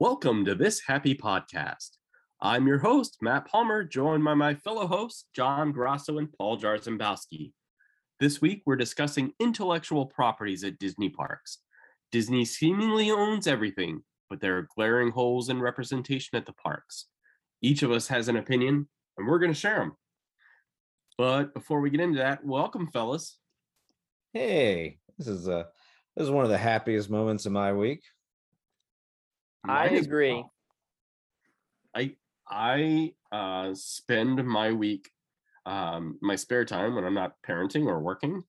[0.00, 1.98] Welcome to this happy podcast.
[2.40, 7.52] I'm your host, Matt Palmer, joined by my fellow hosts, John Grasso and Paul Jarzembowski.
[8.18, 11.58] This week, we're discussing intellectual properties at Disney parks.
[12.12, 14.00] Disney seemingly owns everything,
[14.30, 17.08] but there are glaring holes in representation at the parks.
[17.60, 18.88] Each of us has an opinion,
[19.18, 19.92] and we're going to share them.
[21.18, 23.36] But before we get into that, welcome, fellas.
[24.32, 25.64] Hey, this is uh
[26.16, 28.02] this is one of the happiest moments of my week.
[29.64, 30.34] I agree.
[30.34, 30.52] well.
[31.94, 32.12] I
[32.48, 35.08] I uh, spend my week,
[35.66, 38.42] um, my spare time when I'm not parenting or working,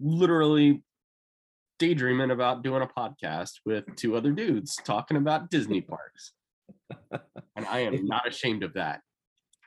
[0.00, 0.82] literally
[1.78, 6.32] daydreaming about doing a podcast with two other dudes talking about Disney parks,
[7.10, 9.00] and I am not ashamed of that.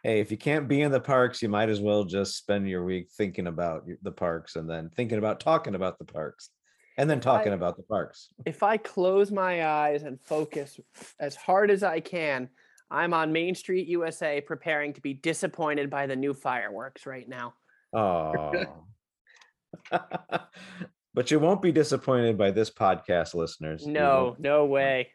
[0.04, 2.85] Hey, if you can't be in the parks, you might as well just spend your
[2.85, 6.52] week thinking about the parks and then thinking about talking about the parks
[6.98, 8.30] and then talking I- about the parks.
[8.46, 10.80] If I close my eyes and focus
[11.20, 12.49] as hard as I can,
[12.90, 17.54] I'm on Main Street, USA, preparing to be disappointed by the new fireworks right now.
[17.94, 18.63] Oh.
[21.13, 23.86] but you won't be disappointed by this podcast, listeners.
[23.86, 25.10] No, no way.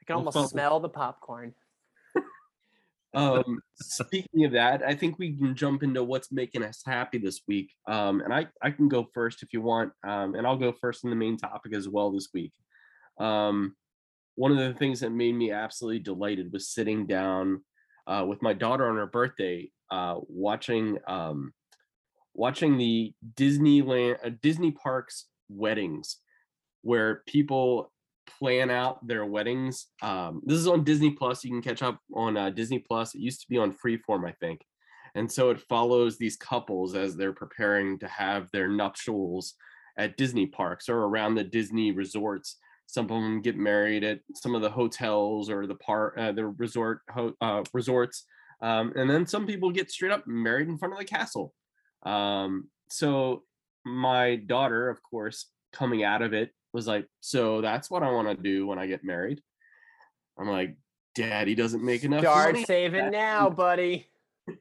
[0.00, 1.54] I can almost smell the popcorn.
[3.14, 7.42] Um, speaking of that, I think we can jump into what's making us happy this
[7.46, 7.70] week.
[7.86, 9.92] Um, and I, I can go first if you want.
[10.06, 12.52] Um, and I'll go first in the main topic as well this week.
[13.18, 13.76] Um,
[14.34, 17.62] one of the things that made me absolutely delighted was sitting down
[18.06, 21.52] uh, with my daughter on her birthday, uh, watching um,
[22.34, 26.18] watching the Disneyland uh, Disney parks weddings,
[26.82, 27.92] where people
[28.26, 29.86] plan out their weddings.
[30.02, 31.44] Um, this is on Disney Plus.
[31.44, 33.14] You can catch up on uh, Disney Plus.
[33.14, 34.62] It used to be on Freeform, I think.
[35.14, 39.54] And so it follows these couples as they're preparing to have their nuptials
[39.96, 42.56] at Disney parks or around the Disney resorts.
[42.86, 46.46] Some of them get married at some of the hotels or the park, uh, the
[46.46, 48.24] resort ho- uh, resorts,
[48.60, 51.54] um, and then some people get straight up married in front of the castle.
[52.04, 53.42] Um, so
[53.84, 58.28] my daughter, of course, coming out of it was like, so that's what I want
[58.28, 59.40] to do when I get married.
[60.38, 60.76] I'm like,
[61.14, 62.64] Daddy doesn't make enough Start money.
[62.64, 64.08] saving now, buddy.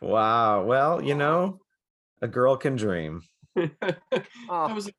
[0.00, 0.64] wow.
[0.64, 1.60] Well, you know,
[2.20, 3.22] a girl can dream.
[3.56, 4.90] I was,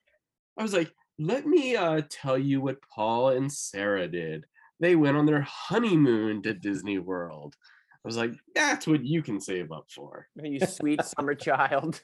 [0.58, 4.46] I was like, let me uh, tell you what Paul and Sarah did.
[4.80, 7.56] They went on their honeymoon to Disney World.
[8.04, 10.28] I was like, that's what you can save up for.
[10.42, 12.02] you sweet summer child.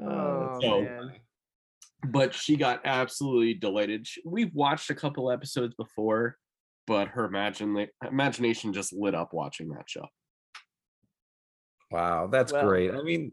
[0.00, 1.12] Oh, So- man.
[2.08, 4.06] But she got absolutely delighted.
[4.06, 6.36] She, we've watched a couple episodes before,
[6.86, 10.06] but her imagine imagination just lit up watching that show.
[11.90, 12.92] Wow, that's Well- great.
[12.94, 13.32] I mean,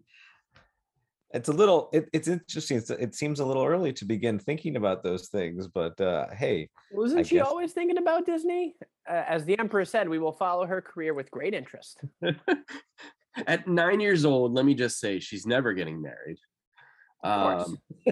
[1.32, 2.78] it's a little it, it's interesting.
[2.78, 6.70] It's, it seems a little early to begin thinking about those things, but uh hey,
[6.92, 8.76] Wasn't I she guess- always thinking about Disney?
[9.10, 12.00] Uh, as the Emperor said, we will follow her career with great interest.
[13.48, 16.38] At nine years old, let me just say she's never getting married.
[17.24, 17.78] Um,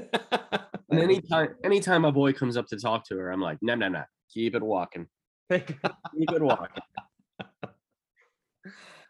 [0.89, 3.89] and anytime anytime a boy comes up to talk to her, I'm like, no, no,
[3.89, 5.07] no, keep it walking.
[5.51, 6.81] Keep it walking.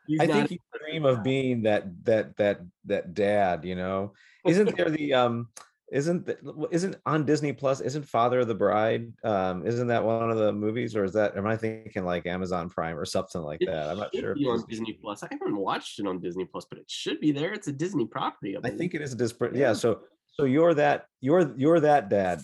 [0.08, 4.14] He's I think you dream of being that that that that dad, you know.
[4.46, 5.50] Isn't there the um
[5.92, 6.30] isn't
[6.72, 9.12] isn't on Disney Plus, isn't Father of the Bride?
[9.24, 12.70] Um, isn't that one of the movies, or is that am I thinking like Amazon
[12.70, 13.90] Prime or something like it that?
[13.90, 14.34] I'm not sure.
[14.36, 15.24] be on Disney- Disney Plus.
[15.24, 17.54] I haven't watched it on Disney Plus, but it should be there.
[17.54, 18.56] It's a Disney property.
[18.58, 18.78] I believe.
[18.78, 19.54] think it is a disparate.
[19.56, 19.68] Yeah.
[19.68, 19.74] Yeah.
[19.74, 22.42] So so you're that you're you're that dad.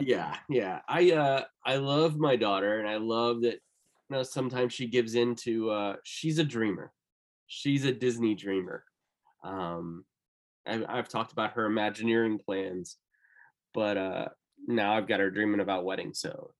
[0.00, 4.72] yeah yeah i uh i love my daughter and i love that you know sometimes
[4.72, 6.92] she gives in to uh she's a dreamer
[7.46, 8.84] she's a disney dreamer
[9.44, 10.04] um
[10.66, 12.96] I've, I've talked about her imagineering plans
[13.74, 14.28] but uh
[14.68, 16.50] now i've got her dreaming about weddings so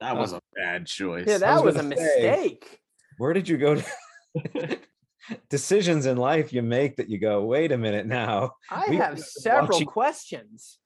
[0.00, 0.36] that was Oh.
[0.38, 2.80] a bad choice Yeah, I that was was a say, mistake.
[3.18, 3.74] Where did you go?
[3.74, 4.78] To...
[5.50, 8.52] Decisions in life you make that you go, wait a minute now.
[8.70, 10.78] I we have were several watching- questions.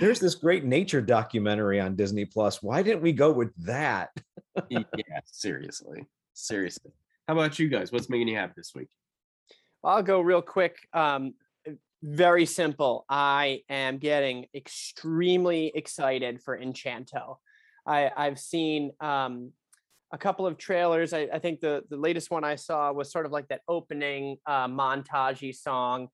[0.00, 2.62] There's this great nature documentary on Disney Plus.
[2.62, 4.10] Why didn't we go with that?
[4.70, 4.82] yeah
[5.24, 6.04] seriously
[6.34, 6.90] seriously
[7.28, 8.88] how about you guys what's making you happy this week
[9.84, 10.76] I'll go real quick.
[10.92, 11.34] Um,
[12.02, 13.04] very simple.
[13.08, 17.36] I am getting extremely excited for Encanto.
[17.86, 19.52] I, I've seen um,
[20.12, 21.12] a couple of trailers.
[21.12, 24.36] I, I think the, the latest one I saw was sort of like that opening
[24.46, 26.08] uh, montagey song.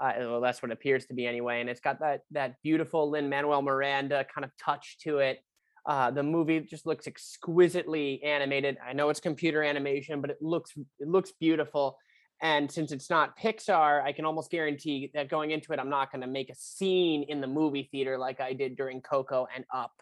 [0.00, 1.60] Uh, well, that's what appears to be anyway.
[1.60, 5.40] And it's got that that beautiful Lin Manuel Miranda kind of touch to it.
[5.86, 8.78] Uh, the movie just looks exquisitely animated.
[8.86, 11.98] I know it's computer animation, but it looks it looks beautiful
[12.42, 16.10] And since it's not Pixar, I can almost guarantee that going into it, I'm not
[16.10, 19.64] going to make a scene in the movie theater like I did during Coco and
[19.72, 19.92] Up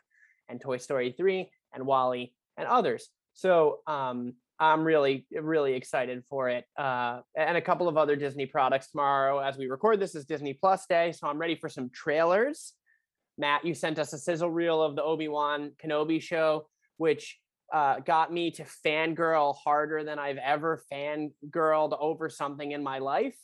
[0.49, 3.09] and Toy Story 3 and WALL-E and others.
[3.35, 6.65] So um, I'm really, really excited for it.
[6.77, 10.55] Uh, and a couple of other Disney products tomorrow as we record this is Disney
[10.55, 11.13] Plus Day.
[11.13, 12.73] So I'm ready for some trailers.
[13.37, 17.39] Matt, you sent us a sizzle reel of the Obi-Wan Kenobi show, which
[17.73, 23.37] uh, got me to fangirl harder than I've ever fangirled over something in my life.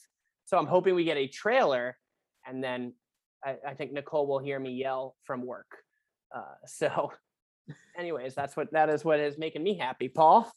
[0.47, 1.97] So I'm hoping we get a trailer,
[2.47, 2.95] and then
[3.45, 5.71] I, I think Nicole will hear me yell from work.
[6.35, 7.13] Uh, so,
[7.99, 10.51] anyways, that's what that is what is making me happy, Paul.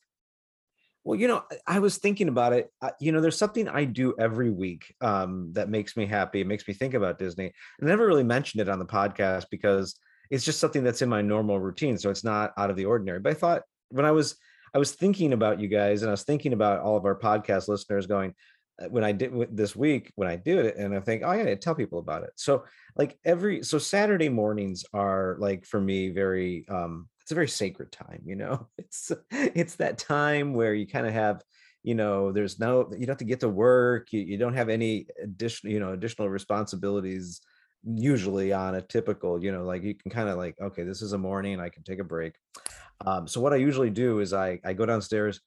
[1.04, 2.70] Well, you know, I was thinking about it.
[3.00, 6.42] You know, there's something I do every week um, that makes me happy.
[6.42, 7.46] It makes me think about Disney.
[7.82, 9.96] I never really mentioned it on the podcast because
[10.30, 13.20] it's just something that's in my normal routine so it's not out of the ordinary
[13.20, 14.36] but i thought when i was
[14.74, 17.68] i was thinking about you guys and i was thinking about all of our podcast
[17.68, 18.34] listeners going
[18.82, 21.38] uh, when i did this week when i do it and i think oh, i
[21.38, 22.32] gotta tell people about it.
[22.36, 22.66] So
[22.96, 27.92] like every so saturday mornings are like for me very um it's a very sacred
[27.92, 28.68] time you know?
[28.78, 31.42] It's it's that time where you kind of have
[31.84, 34.70] you know there's no you don't have to get to work you, you don't have
[34.70, 37.42] any additional you know additional responsibilities
[37.84, 41.14] usually on a typical you know like you can kind of like okay this is
[41.14, 42.34] a morning i can take a break.
[43.06, 45.40] Um, so what i usually do is i i go downstairs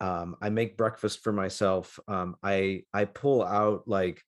[0.00, 4.22] um, i make breakfast for myself um, i i pull out like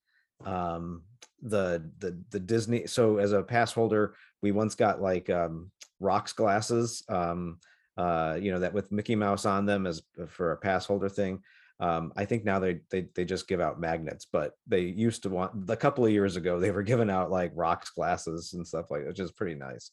[0.45, 1.03] um
[1.43, 5.71] the the the disney so as a pass holder we once got like um
[6.01, 7.59] rocks glasses um
[7.97, 11.09] uh you know that with mickey mouse on them as uh, for a pass holder
[11.09, 11.41] thing
[11.81, 15.29] um, I think now they, they they just give out magnets, but they used to
[15.29, 18.91] want a couple of years ago they were giving out like rocks glasses and stuff
[18.91, 19.93] like that, which is pretty nice.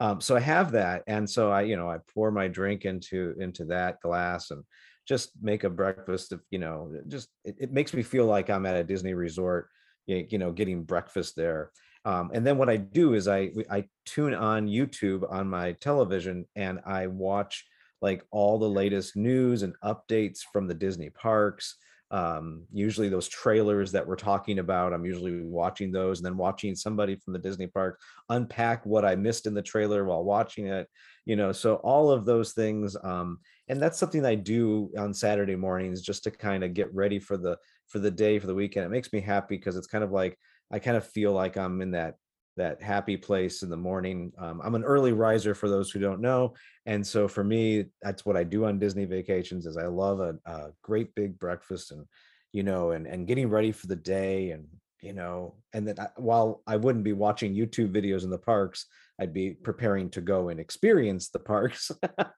[0.00, 3.34] Um, so I have that, and so I you know I pour my drink into
[3.38, 4.64] into that glass and
[5.06, 8.64] just make a breakfast of you know just it, it makes me feel like I'm
[8.64, 9.68] at a Disney resort,
[10.06, 11.70] you, know, getting breakfast there.
[12.04, 16.46] Um, and then what I do is I I tune on YouTube on my television
[16.56, 17.66] and I watch
[18.02, 21.76] like all the latest news and updates from the Disney parks.
[22.12, 26.76] Um, usually those trailers that we're talking about, I'm usually watching those and then watching
[26.76, 27.98] somebody from the Disney park
[28.28, 30.88] unpack what I missed in the trailer while watching it.
[31.24, 32.96] You know, so all of those things.
[33.02, 33.38] Um,
[33.68, 37.36] and that's something I do on Saturday mornings just to kind of get ready for
[37.36, 37.56] the
[37.88, 38.86] for the day for the weekend.
[38.86, 40.38] It makes me happy because it's kind of like
[40.70, 42.14] I kind of feel like I'm in that
[42.56, 44.32] that happy place in the morning.
[44.38, 46.54] Um, I'm an early riser for those who don't know,
[46.86, 49.66] and so for me, that's what I do on Disney vacations.
[49.66, 52.06] Is I love a, a great big breakfast and
[52.52, 54.66] you know and and getting ready for the day and
[55.02, 58.86] you know and then I, while I wouldn't be watching YouTube videos in the parks,
[59.20, 61.90] I'd be preparing to go and experience the parks.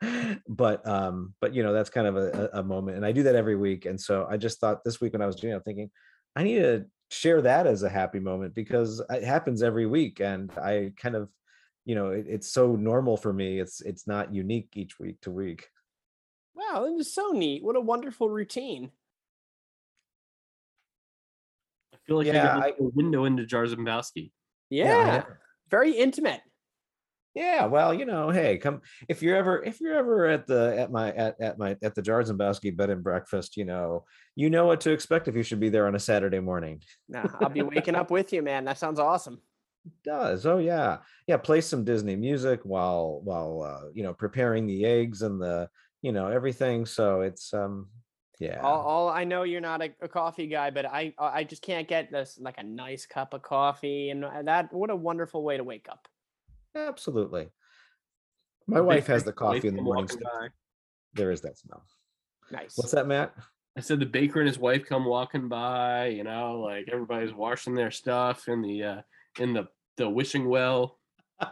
[0.49, 3.35] but um, but you know that's kind of a, a moment, and I do that
[3.35, 3.87] every week.
[3.87, 5.91] And so I just thought this week when I was doing, it, I'm thinking
[6.37, 10.51] I need to share that as a happy moment because it happens every week and
[10.59, 11.31] i kind of
[11.85, 15.31] you know it, it's so normal for me it's it's not unique each week to
[15.31, 15.69] week.
[16.55, 18.91] Wow that is so neat what a wonderful routine.
[21.95, 24.33] I feel like yeah, I got a window into Jarzembowski.
[24.69, 25.23] Yeah, yeah,
[25.71, 26.43] very intimate
[27.39, 30.91] yeah, well, you know, hey, come if you're ever if you're ever at the at
[30.91, 34.05] my at, at my at the Jarzembowski bed and breakfast, you know,
[34.35, 36.83] you know what to expect if you should be there on a Saturday morning.
[37.09, 38.65] nah, I'll be waking up with you, man.
[38.65, 39.41] That sounds awesome.
[39.87, 40.47] It does.
[40.47, 40.99] Oh yeah.
[41.29, 45.69] Yeah, play some Disney music while while uh, you know, preparing the eggs and the,
[46.03, 46.87] you know, everything.
[46.87, 47.87] So it's um
[48.41, 48.61] yeah.
[48.63, 51.89] All, all I know you're not a, a, coffee guy, but I I just can't
[51.89, 55.57] get this like a nice cup of coffee and uh, that what a wonderful way
[55.57, 56.09] to wake up.
[56.75, 57.49] Absolutely.
[58.67, 60.09] My wife has the coffee in the morning.
[61.15, 61.85] There is that smell.
[62.51, 62.77] Nice.
[62.77, 63.35] What's that, Matt?
[63.77, 66.09] I said the baker and his wife come walking by.
[66.09, 69.01] You know, like everybody's washing their stuff in the uh,
[69.39, 70.99] in the the wishing well.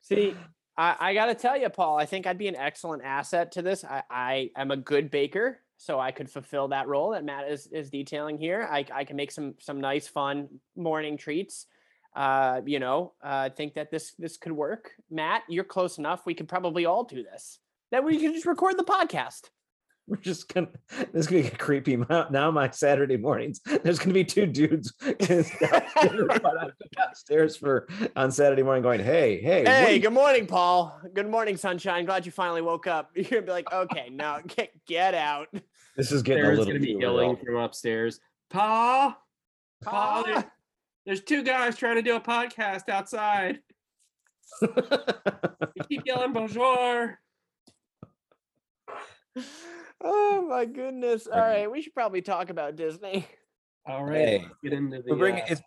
[0.00, 0.34] See,
[0.76, 1.98] I, I got to tell you, Paul.
[1.98, 3.84] I think I'd be an excellent asset to this.
[3.84, 7.66] I, I am a good baker, so I could fulfill that role that Matt is
[7.66, 8.68] is detailing here.
[8.70, 11.66] I I can make some some nice, fun morning treats
[12.14, 14.92] uh, you know, I uh, think that this this could work.
[15.10, 16.26] Matt, you're close enough.
[16.26, 17.58] We could probably all do this.
[17.90, 19.50] Then we can just record the podcast.
[20.06, 20.68] We're just gonna.
[21.12, 21.96] This is gonna get creepy.
[21.96, 24.92] Now my Saturday mornings, there's gonna be two dudes
[26.96, 27.86] downstairs for
[28.16, 31.00] on Saturday morning, going, "Hey, hey, hey, good morning, Paul.
[31.14, 32.06] Good morning, sunshine.
[32.06, 35.46] Glad you finally woke up." You're gonna be like, "Okay, now get get out."
[35.96, 36.74] This is getting Sarah's a little.
[36.74, 39.14] Gonna be yelling from upstairs, Paul.
[39.80, 40.24] Paul.
[40.24, 40.44] Paul
[41.10, 43.58] there's two guys trying to do a podcast outside.
[44.62, 44.68] you
[45.88, 47.18] keep yelling bonjour.
[50.04, 51.26] Oh my goodness!
[51.26, 51.62] All Right.
[51.62, 53.26] right, we should probably talk about Disney.
[53.86, 55.10] All right, Hey, let's get into the.
[55.10, 55.62] We're bringing uh, it's,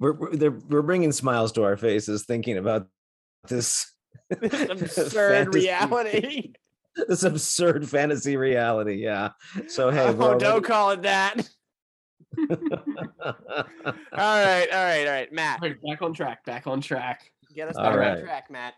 [0.00, 2.88] we're we're, we're bringing smiles to our faces thinking about
[3.48, 3.86] this
[4.40, 6.52] This absurd fantasy- reality.
[7.08, 8.96] This absurd fantasy reality.
[8.96, 9.30] Yeah.
[9.68, 11.48] So hey, oh, don't already- call it that.
[12.48, 13.34] All
[14.12, 15.62] right, all right, all right, Matt.
[15.62, 16.44] all right, back on track.
[16.44, 17.30] Back on track.
[17.54, 18.74] Get us All back on track, Matt.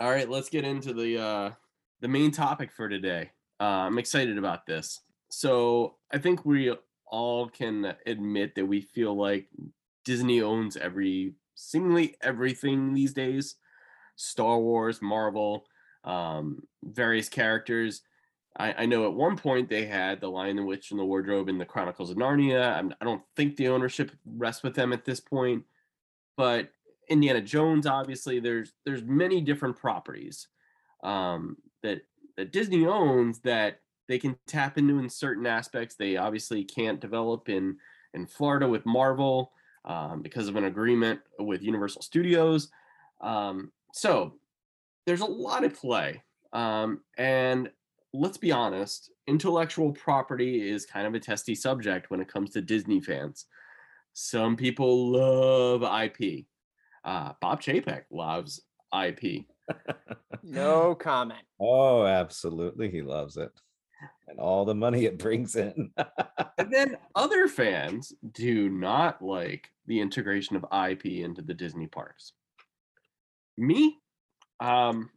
[0.00, 1.50] All right, let's get into the uh
[2.00, 3.30] the main topic for today.
[3.60, 5.00] Uh, I'm excited about this.
[5.30, 6.72] So I think we
[7.06, 9.48] all can admit that we feel like
[10.04, 13.56] Disney owns every seemingly everything these days.
[14.16, 15.64] Star Wars, Marvel,
[16.04, 18.02] um, various characters.
[18.58, 21.48] I, I know at one point they had the Lion, the Witch, and the Wardrobe
[21.48, 22.76] in the Chronicles of Narnia.
[22.76, 25.64] I'm, I don't think the ownership rests with them at this point,
[26.36, 26.70] but
[27.08, 30.48] Indiana Jones, obviously, there's there's many different properties
[31.02, 32.02] um, that
[32.36, 35.94] that Disney owns that they can tap into in certain aspects.
[35.94, 37.76] They obviously can't develop in
[38.14, 39.52] in Florida with Marvel
[39.84, 42.70] um, because of an agreement with Universal Studios.
[43.20, 44.34] Um, so
[45.06, 46.22] there's a lot at play,
[46.52, 47.70] um, and
[48.12, 52.60] let's be honest, intellectual property is kind of a testy subject when it comes to
[52.60, 53.46] Disney fans.
[54.12, 56.46] Some people love IP.
[57.04, 58.60] Uh, Bob Chapek loves
[58.92, 59.44] IP.
[60.42, 61.42] No comment.
[61.60, 62.90] oh, absolutely.
[62.90, 63.50] He loves it.
[64.28, 65.90] And all the money it brings in.
[66.58, 72.32] And then other fans do not like the integration of IP into the Disney parks.
[73.56, 73.98] Me,
[74.58, 75.10] um,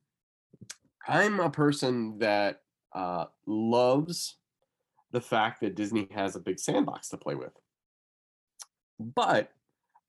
[1.07, 2.62] I'm a person that
[2.93, 4.38] uh, loves
[5.12, 7.53] the fact that Disney has a big sandbox to play with.
[9.00, 9.51] But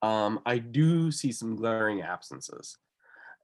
[0.01, 2.77] um, I do see some glaring absences.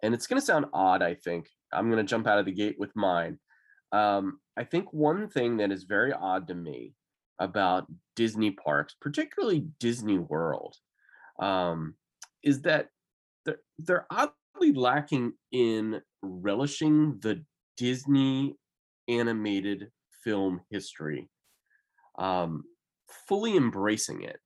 [0.03, 1.50] And it's going to sound odd, I think.
[1.74, 3.39] I'm going to jump out of the gate with mine.
[3.91, 6.93] Um, I think one thing that is very odd to me
[7.39, 10.75] about Disney parks, particularly Disney World,
[11.41, 11.96] um,
[12.43, 12.89] is that
[13.46, 17.43] they're, they're oddly lacking in relishing the
[17.77, 18.58] Disney
[19.09, 19.89] animated
[20.23, 21.29] film history,
[22.17, 22.63] um,
[23.27, 24.37] fully embracing it.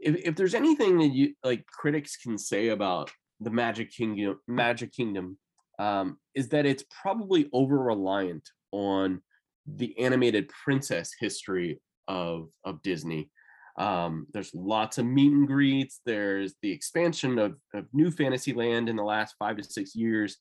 [0.00, 3.10] If, if there's anything that you like critics can say about
[3.40, 5.38] the Magic Kingdom, Magic Kingdom,
[5.78, 9.22] um, is that it's probably over reliant on
[9.66, 13.30] the animated princess history of of Disney.
[13.78, 16.00] Um, there's lots of meet and greets.
[16.06, 20.38] There's the expansion of, of New Fantasyland in the last five to six years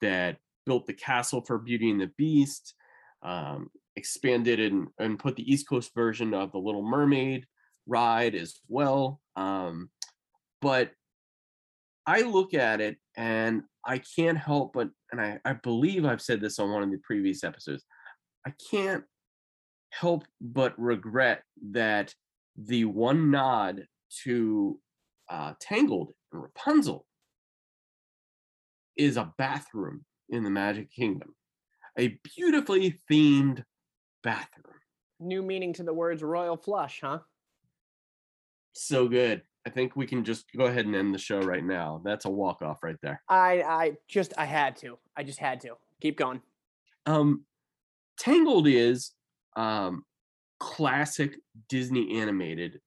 [0.00, 2.74] that built the castle for Beauty and the Beast,
[3.22, 7.46] um, expanded and, and put the East Coast version of the Little Mermaid
[7.86, 9.20] ride as well.
[9.36, 9.90] Um,
[10.60, 10.90] but
[12.06, 16.40] I look at it and I can't help but, and I, I believe I've said
[16.40, 17.84] this on one of the previous episodes,
[18.46, 19.04] I can't
[19.90, 22.14] help but regret that
[22.56, 23.86] the one nod
[24.24, 24.80] to
[25.30, 27.06] uh, Tangled and Rapunzel
[28.96, 31.34] is a bathroom in the Magic Kingdom,
[31.98, 33.64] a beautifully themed
[34.22, 34.74] bathroom.
[35.20, 37.18] New meaning to the words royal flush, huh?
[38.72, 39.42] So good.
[39.66, 42.00] I think we can just go ahead and end the show right now.
[42.04, 43.20] That's a walk off right there.
[43.28, 44.98] I I just I had to.
[45.16, 45.74] I just had to.
[46.00, 46.40] Keep going.
[47.06, 47.44] Um,
[48.18, 49.12] Tangled is
[49.56, 50.04] um,
[50.60, 51.36] classic
[51.68, 52.80] Disney animated.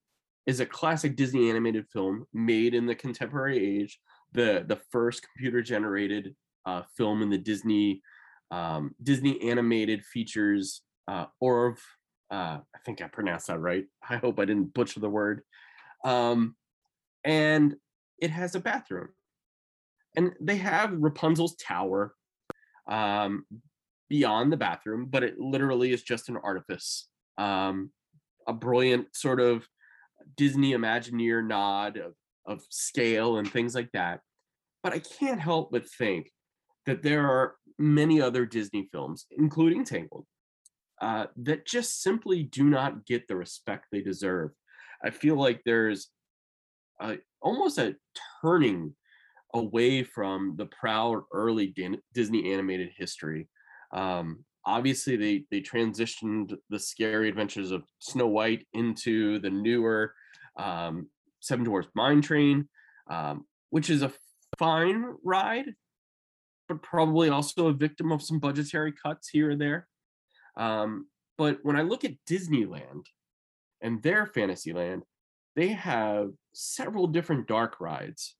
[0.46, 4.00] Is a classic Disney animated film made in the contemporary age.
[4.32, 6.34] The the first computer generated
[6.66, 8.02] uh, film in the Disney
[8.50, 10.82] um, Disney animated features.
[11.08, 11.78] Uh, Orv,
[12.30, 13.86] uh, I think I pronounced that right.
[14.08, 15.42] I hope I didn't butcher the word.
[16.04, 16.54] Um,
[17.24, 17.76] and
[18.18, 19.08] it has a bathroom,
[20.16, 22.14] and they have Rapunzel's tower.
[22.88, 23.44] Um,
[24.12, 27.08] beyond the bathroom, but it literally is just an artifice.
[27.38, 27.92] Um,
[28.46, 29.66] a brilliant sort of
[30.36, 32.12] Disney Imagineer nod of,
[32.44, 34.20] of scale and things like that.
[34.82, 36.30] But I can't help but think
[36.86, 40.26] that there are many other Disney films, including Tangled,
[41.00, 44.50] uh, that just simply do not get the respect they deserve.
[45.04, 46.08] I feel like there's
[47.00, 47.96] a, almost a
[48.40, 48.94] turning
[49.54, 51.74] away from the proud early
[52.14, 53.48] Disney animated history
[53.92, 60.14] um, obviously, they they transitioned the scary adventures of Snow White into the newer
[60.58, 61.08] um,
[61.40, 62.68] Seven Dwarfs Mine Train,
[63.10, 64.12] um, which is a
[64.58, 65.66] fine ride,
[66.72, 69.86] but probably also a victim of some budgetary cuts here or there.
[70.56, 73.04] Um, but when I look at Disneyland
[73.82, 75.02] and their Fantasyland,
[75.54, 78.36] they have several different dark rides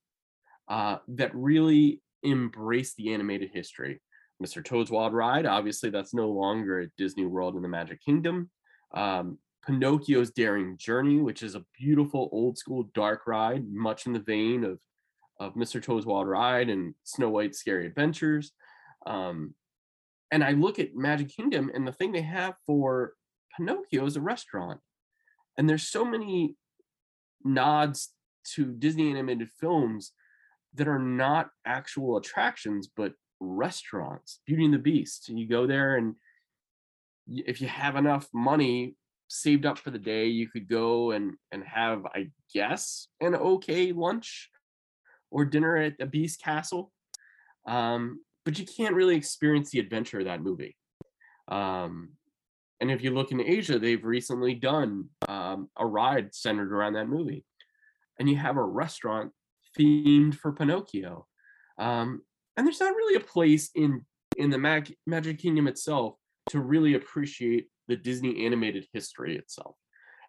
[0.69, 4.01] uh, that really embrace the animated history
[4.43, 4.65] Mr.
[4.65, 5.47] Toad's Wild Ride.
[5.47, 8.51] Obviously, that's no longer at Disney World in the Magic Kingdom.
[8.93, 14.19] Um, Pinocchio's Daring Journey, which is a beautiful old school dark ride, much in the
[14.19, 14.81] vein of
[15.42, 15.82] of Mr.
[15.82, 18.52] Toad's Wild Ride and Snow White's Scary Adventures.
[19.06, 19.54] Um,
[20.30, 23.14] and I look at Magic Kingdom, and the thing they have for
[23.56, 24.80] Pinocchio is a restaurant.
[25.58, 26.56] And there's so many
[27.44, 28.14] nods
[28.54, 30.12] to Disney animated films
[30.75, 34.40] that are not actual attractions, but restaurants.
[34.46, 35.28] Beauty and the Beast.
[35.28, 36.14] You go there, and
[37.26, 38.94] if you have enough money
[39.28, 43.92] saved up for the day, you could go and and have, I guess, an okay
[43.92, 44.49] lunch
[45.33, 46.93] or dinner at a Beast Castle.
[47.67, 50.77] Um, but you can't really experience the adventure of that movie.
[51.49, 52.11] Um,
[52.81, 57.09] and if you look in Asia, they've recently done um, a ride centered around that
[57.09, 57.45] movie.
[58.19, 59.33] And you have a restaurant
[59.79, 61.27] themed for Pinocchio.
[61.79, 62.23] Um,
[62.57, 64.05] and there's not really a place in
[64.37, 66.15] in the Mag- Magic Kingdom itself
[66.51, 69.77] to really appreciate the Disney animated history itself,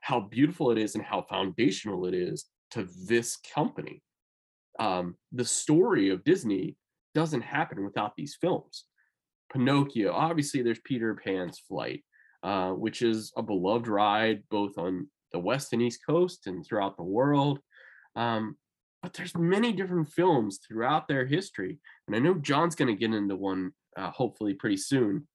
[0.02, 4.02] how beautiful it is and how foundational it is to this company.
[4.80, 6.78] Um, the story of Disney
[7.14, 8.86] doesn't happen without these films.
[9.52, 12.04] Pinocchio, obviously, there's Peter Pan's Flight,
[12.42, 16.98] uh, which is a beloved ride both on the West and East Coast and throughout
[16.98, 17.60] the world.
[18.16, 18.58] Um,
[19.02, 21.78] but there's many different films throughout their history,
[22.08, 25.28] and I know John's going to get into one uh, hopefully pretty soon.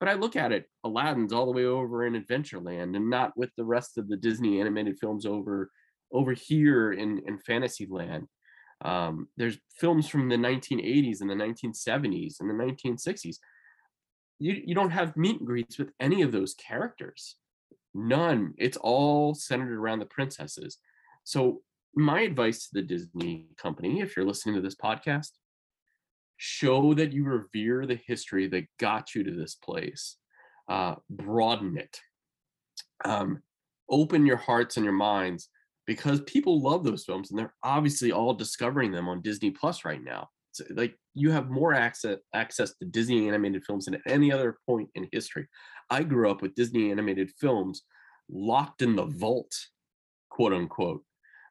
[0.00, 3.50] But I look at it, Aladdin's all the way over in Adventureland, and not with
[3.56, 5.70] the rest of the Disney animated films over
[6.12, 8.26] over here in in Fantasyland.
[8.82, 13.36] Um, there's films from the 1980s and the 1970s and the 1960s.
[14.38, 17.36] You, you don't have meet and greets with any of those characters.
[17.94, 18.54] None.
[18.58, 20.78] It's all centered around the princesses.
[21.24, 21.62] So,
[21.94, 25.28] my advice to the Disney company, if you're listening to this podcast,
[26.38, 30.16] show that you revere the history that got you to this place,
[30.68, 32.00] uh, broaden it,
[33.04, 33.42] um,
[33.90, 35.50] open your hearts and your minds
[35.86, 40.02] because people love those films and they're obviously all discovering them on Disney Plus right
[40.02, 40.28] now.
[40.52, 44.58] So, like you have more access access to Disney animated films than at any other
[44.66, 45.48] point in history.
[45.90, 47.82] I grew up with Disney animated films
[48.30, 49.54] locked in the vault,
[50.30, 51.04] quote unquote.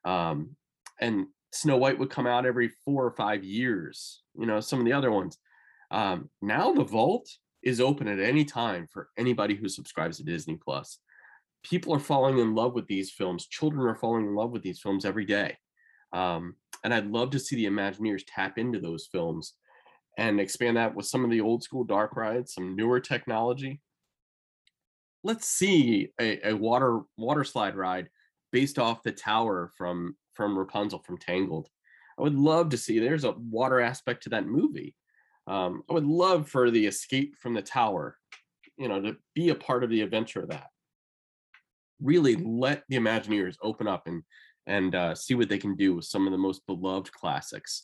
[0.06, 0.56] Um,
[1.00, 4.86] and Snow White would come out every four or five years, you know, some of
[4.86, 5.38] the other ones.
[5.90, 7.28] Um, now the vault
[7.64, 11.00] is open at any time for anybody who subscribes to Disney Plus
[11.64, 13.48] people are falling in love with these films.
[13.48, 15.58] Children are falling in love with these films every day.
[16.14, 19.54] Um, and I'd love to see the Imagineers tap into those films
[20.18, 23.80] and expand that with some of the old school dark rides, some newer technology.
[25.24, 28.10] Let's see a, a water water slide ride
[28.52, 31.70] based off the tower from from Rapunzel from Tangled.
[32.18, 32.98] I would love to see.
[33.00, 34.96] There's a water aspect to that movie.
[35.48, 38.18] Um, I would love for the escape from the tower,
[38.78, 40.71] you know, to be a part of the adventure of that
[42.02, 44.24] really let the Imagineers open up and
[44.68, 47.84] and uh, see what they can do with some of the most beloved classics.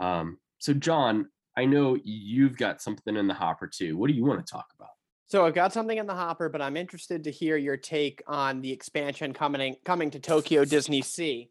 [0.00, 3.96] Um, so, John, I know you've got something in the hopper too.
[3.96, 4.90] What do you want to talk about?
[5.26, 8.60] So I've got something in the hopper, but I'm interested to hear your take on
[8.60, 11.48] the expansion coming coming to Tokyo Disney Sea.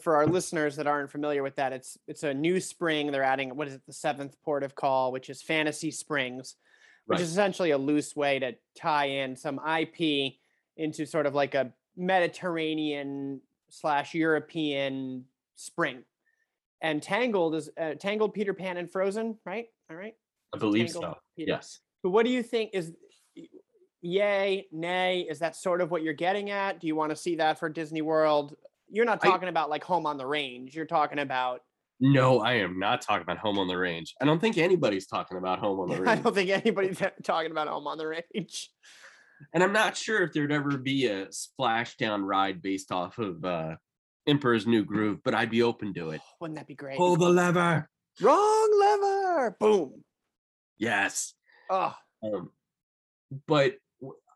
[0.00, 3.12] For our listeners that aren't familiar with that, it's it's a new spring.
[3.12, 6.56] They're adding what is it, the seventh port of call, which is Fantasy Springs,
[7.04, 7.22] which right.
[7.22, 10.34] is essentially a loose way to tie in some IP
[10.78, 15.24] into sort of like a Mediterranean slash European
[15.56, 16.04] spring.
[16.80, 19.66] And Tangled is uh, Tangled, Peter Pan, and Frozen, right?
[19.90, 20.14] All right.
[20.54, 21.18] I believe Tangled, so.
[21.36, 21.50] Peter.
[21.50, 21.80] Yes.
[22.02, 22.92] But what do you think is
[24.00, 25.26] yay, nay?
[25.28, 26.80] Is that sort of what you're getting at?
[26.80, 28.54] Do you want to see that for Disney World?
[28.88, 30.74] You're not talking I, about like Home on the Range.
[30.74, 31.62] You're talking about.
[32.00, 34.14] No, I am not talking about Home on the Range.
[34.22, 36.08] I don't think anybody's talking about Home on the Range.
[36.18, 38.70] I don't think anybody's talking about Home on the Range.
[39.52, 43.76] And I'm not sure if there'd ever be a splashdown ride based off of uh
[44.26, 46.20] Emperor's New Groove, but I'd be open to it.
[46.40, 46.98] Wouldn't that be great?
[46.98, 47.88] Pull the lever.
[48.20, 49.56] Wrong lever.
[49.58, 50.04] Boom.
[50.76, 51.32] Yes.
[51.70, 51.94] Oh.
[52.22, 52.50] Um,
[53.46, 53.76] but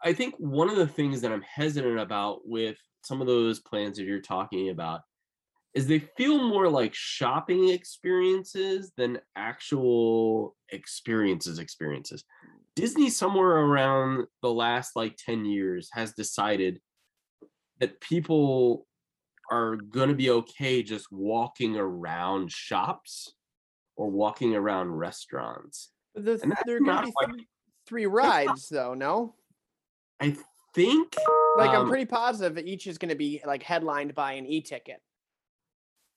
[0.02, 3.98] I think one of the things that I'm hesitant about with some of those plans
[3.98, 5.00] that you're talking about
[5.74, 12.24] is they feel more like shopping experiences than actual experiences experiences
[12.74, 16.80] disney somewhere around the last like 10 years has decided
[17.80, 18.86] that people
[19.50, 23.34] are going to be okay just walking around shops
[23.96, 25.90] or walking around restaurants.
[26.14, 27.46] The, there are going to be three,
[27.86, 29.34] three rides though no?
[30.20, 30.36] I
[30.74, 31.14] think
[31.58, 34.46] like um, i'm pretty positive that each is going to be like headlined by an
[34.46, 35.00] e-ticket.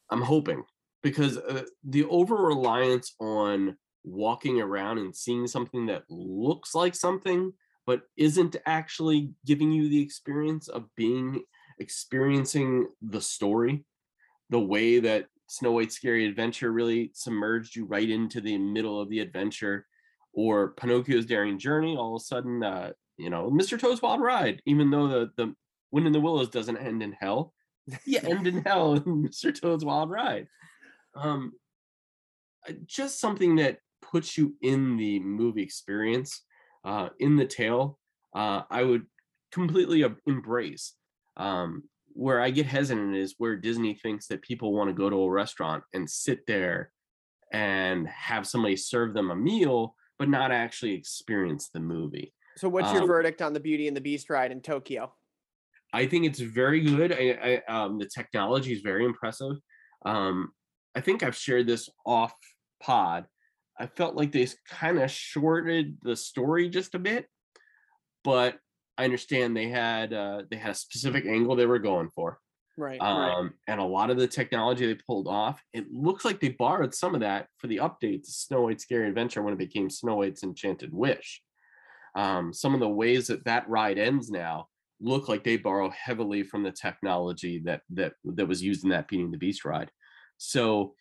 [0.10, 0.64] I'm hoping
[1.02, 7.52] because uh, the over reliance on walking around and seeing something that looks like something
[7.88, 11.44] but isn't actually giving you the experience of being
[11.80, 13.84] experiencing the story
[14.50, 19.10] the way that snow white's scary adventure really submerged you right into the middle of
[19.10, 19.86] the adventure
[20.34, 24.62] or pinocchio's daring journey all of a sudden uh, you know mr toad's wild ride
[24.66, 25.54] even though the the
[25.92, 27.54] wind in the willows doesn't end in hell
[28.06, 28.22] yeah.
[28.24, 30.48] end in hell in mr toad's wild ride.
[31.16, 31.54] Um
[32.68, 33.80] uh, just something that
[34.12, 36.42] puts you in the movie experience
[36.84, 38.00] uh, in the tale
[38.36, 39.06] uh, i would
[39.52, 40.94] completely embrace
[41.38, 45.18] um, where i get hesitant is where disney thinks that people want to go to
[45.18, 46.92] a restaurant and sit there
[47.52, 52.92] and have somebody serve them a meal but not actually experience the movie So, what's
[52.94, 55.14] your Um, verdict on the Beauty and the Beast ride in Tokyo?
[55.94, 57.12] I think it's very good.
[57.14, 59.56] I, I um, the technology is very impressive.
[60.06, 60.52] Um,
[60.96, 62.34] I think I've shared this off
[62.82, 63.26] pod.
[63.80, 67.28] I felt like they kind of shorted the story just a bit,
[68.24, 68.58] but
[68.98, 72.40] I understand they had uh, they had a specific angle they were going for,
[72.78, 73.00] Right.
[73.02, 75.62] um, and a lot of the technology they pulled off.
[75.74, 79.10] It looks like they borrowed some of that for the update to Snow White's Scary
[79.10, 81.42] Adventure when it became Snow White's Enchanted Wish.
[82.16, 84.68] Um, some of the ways that that ride ends now
[85.02, 89.10] look like they borrow heavily from the technology that that that was used in that
[89.10, 89.92] Beauty and the Beast ride.
[90.38, 90.94] So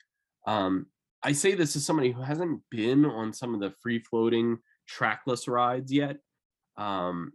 [0.48, 0.86] um,
[1.24, 5.48] I say this as somebody who hasn't been on some of the free floating trackless
[5.48, 6.18] rides yet.
[6.76, 7.32] Um,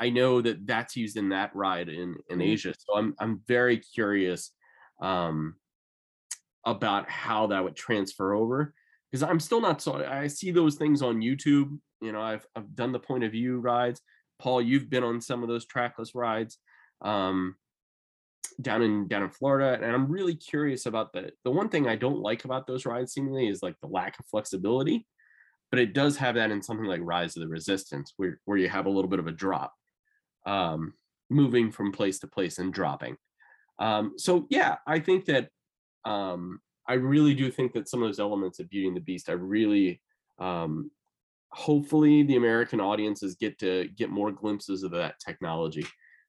[0.00, 2.42] I know that that's used in that ride in in Mhm.
[2.52, 4.52] Asia, so I'm I'm very curious
[5.00, 5.54] um,
[6.64, 8.74] about how that would transfer over
[9.10, 11.78] because I'm still not so I see those things on YouTube.
[12.00, 14.00] You know, I've I've done the point of view rides.
[14.40, 16.58] Paul, you've been on some of those trackless rides
[17.00, 17.56] um,
[18.60, 21.96] down in down in Florida, and I'm really curious about the the one thing I
[21.96, 25.06] don't like about those rides seemingly is like the lack of flexibility,
[25.70, 28.68] but it does have that in something like Rise of the Resistance, where where you
[28.68, 29.72] have a little bit of a drop,
[30.46, 30.94] um,
[31.30, 33.16] moving from place to place and dropping.
[33.78, 35.48] Um, so yeah, I think that
[36.04, 39.28] um, I really do think that some of those elements of Beauty and the Beast,
[39.28, 40.00] I really
[40.38, 40.90] um,
[41.50, 45.86] hopefully the American audiences get to get more glimpses of that technology.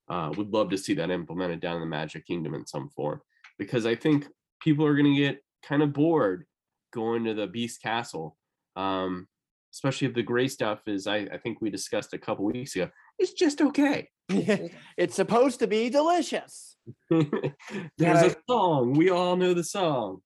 [0.09, 3.21] Uh, would love to see that implemented down in the Magic Kingdom in some form
[3.59, 4.27] because I think
[4.59, 6.45] people are going to get kind of bored
[6.91, 8.35] going to the Beast Castle,
[8.75, 9.27] um,
[9.73, 11.07] especially if the gray stuff is.
[11.07, 12.89] I, I think we discussed a couple weeks ago.
[13.19, 14.09] It's just okay.
[14.29, 16.75] it's supposed to be delicious.
[17.09, 18.93] There's a song.
[18.93, 20.21] We all know the song.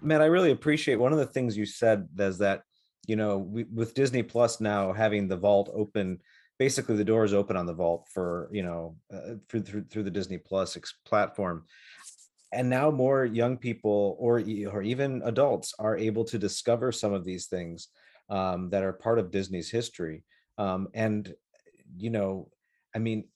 [0.00, 2.62] Man, I really appreciate one of the things you said is that,
[3.06, 6.20] you know, we, with Disney Plus now having the vault open,
[6.58, 10.10] basically the doors open on the vault for, you know, uh, through, through through the
[10.10, 11.64] Disney Plus ex- platform.
[12.52, 17.24] And now more young people or or even adults are able to discover some of
[17.24, 17.88] these things
[18.30, 20.24] um, that are part of Disney's history.
[20.56, 21.34] Um, and
[21.96, 22.48] you know,
[22.94, 23.28] I mean,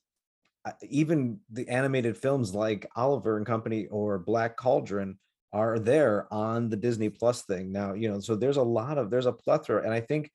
[0.64, 5.18] uh, even the animated films like Oliver and Company or Black Cauldron
[5.52, 7.92] are there on the Disney Plus thing now.
[7.92, 10.30] You know, so there's a lot of there's a plethora, and I think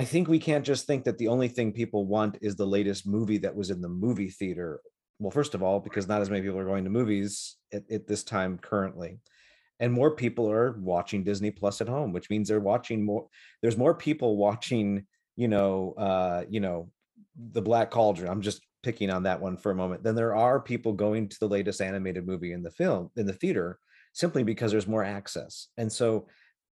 [0.00, 3.06] I think we can't just think that the only thing people want is the latest
[3.06, 4.80] movie that was in the movie theater.
[5.18, 8.06] Well, first of all, because not as many people are going to movies at, at
[8.06, 9.18] this time currently.
[9.78, 13.26] And more people are watching Disney Plus at home, which means they're watching more.
[13.60, 15.04] There's more people watching,
[15.36, 16.88] you know, uh, you know,
[17.36, 18.32] the Black Cauldron.
[18.32, 20.02] I'm just picking on that one for a moment.
[20.02, 23.34] Then there are people going to the latest animated movie in the film in the
[23.34, 23.78] theater
[24.14, 25.68] simply because there's more access.
[25.76, 26.26] And so,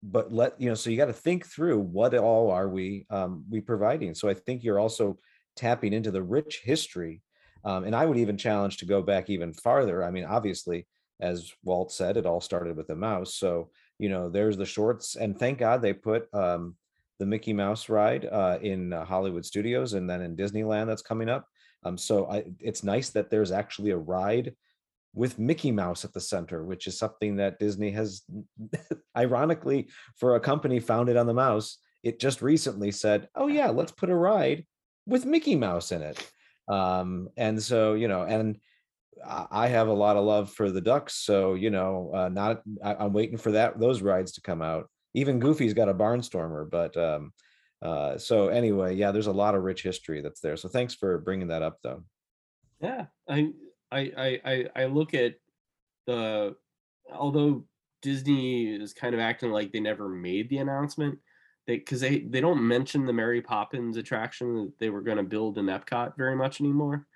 [0.05, 3.45] but let you know, so you got to think through what all are we um,
[3.51, 4.15] we providing.
[4.15, 5.19] So I think you're also
[5.57, 7.23] tapping into the rich history.
[7.65, 10.05] Um, and I would even challenge to go back even farther.
[10.05, 10.87] I mean, obviously,
[11.21, 13.37] as Walt said, it all started with a mouse.
[13.37, 16.75] So you know, there's the shorts, and thank God they put um,
[17.19, 21.29] the Mickey Mouse ride uh, in uh, Hollywood Studios, and then in Disneyland that's coming
[21.29, 21.47] up.
[21.85, 24.55] Um, so I, it's nice that there's actually a ride
[25.15, 28.23] with Mickey Mouse at the center, which is something that Disney has,
[29.17, 33.93] ironically, for a company founded on the mouse, it just recently said, "Oh yeah, let's
[33.93, 34.67] put a ride
[35.07, 36.31] with Mickey Mouse in it."
[36.69, 38.59] Um, and so you know, and
[39.27, 42.95] I have a lot of love for the ducks, so you know, uh, not I,
[42.95, 44.89] I'm waiting for that those rides to come out.
[45.15, 47.33] Even Goofy's got a barnstormer, but um,
[47.81, 50.57] uh, so anyway, yeah, there's a lot of rich history that's there.
[50.57, 52.03] So thanks for bringing that up, though.
[52.81, 53.53] Yeah, I
[53.95, 55.35] I I I, look at
[56.07, 56.57] the
[57.13, 57.65] although
[58.03, 61.19] Disney is kind of acting like they never made the announcement,
[61.67, 65.23] they because they they don't mention the Mary Poppins attraction that they were going to
[65.23, 67.07] build in Epcot very much anymore.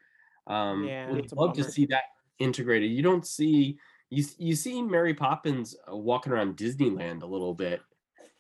[0.47, 2.05] Um, Yeah, would love to see that
[2.39, 2.91] integrated.
[2.91, 3.79] You don't see
[4.11, 7.81] you you see Mary Poppins uh, walking around Disneyland a little bit,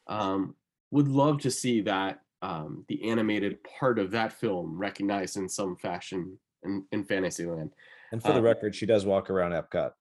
[0.07, 0.55] Um,
[0.90, 5.77] would love to see that um, the animated part of that film recognized in some
[5.77, 7.72] fashion in, in Fantasyland.
[8.12, 9.92] And for the Um, record, she does walk around Epcot.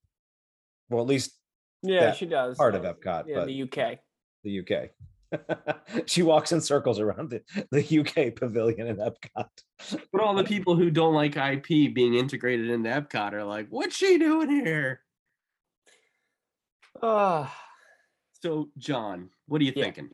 [0.90, 1.38] Well, at least
[1.84, 2.58] Yeah, that she does.
[2.58, 4.00] part of Epcot, Yeah, but the UK.
[4.44, 4.92] the UK.
[6.08, 9.50] she walks in circles around the, the UK pavilion in Epcot.
[10.12, 13.96] But all the people who don't like IP being integrated into Epcot are like, what's
[13.96, 15.02] she doing here?
[17.02, 17.54] Ah.
[18.42, 19.84] So, John, what are you Yeah.
[19.86, 20.10] thinking?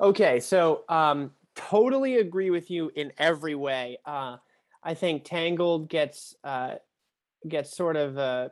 [0.00, 3.98] Okay, so um, totally agree with you in every way.
[4.06, 4.38] Uh,
[4.82, 6.76] I think Tangled gets uh,
[7.48, 8.48] gets sort of uh,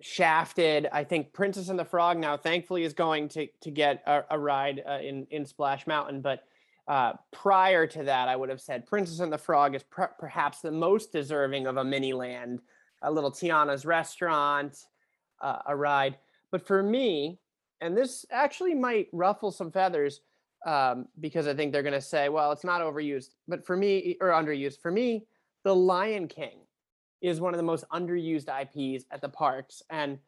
[0.00, 0.88] shafted.
[0.92, 4.38] I think Princess and the Frog now, thankfully, is going to to get a, a
[4.38, 6.20] ride uh, in in Splash Mountain.
[6.20, 6.44] But
[6.88, 10.60] uh, prior to that, I would have said Princess and the Frog is per- perhaps
[10.60, 12.60] the most deserving of a mini land,
[13.02, 14.86] a little Tiana's restaurant,
[15.40, 16.16] uh, a ride.
[16.50, 17.38] But for me,
[17.80, 20.20] and this actually might ruffle some feathers
[20.66, 23.30] um, because I think they're going to say, well, it's not overused.
[23.48, 25.26] But for me, or underused, for me,
[25.64, 26.61] The Lion King
[27.22, 29.82] is one of the most underused IPs at the parks.
[29.88, 30.18] And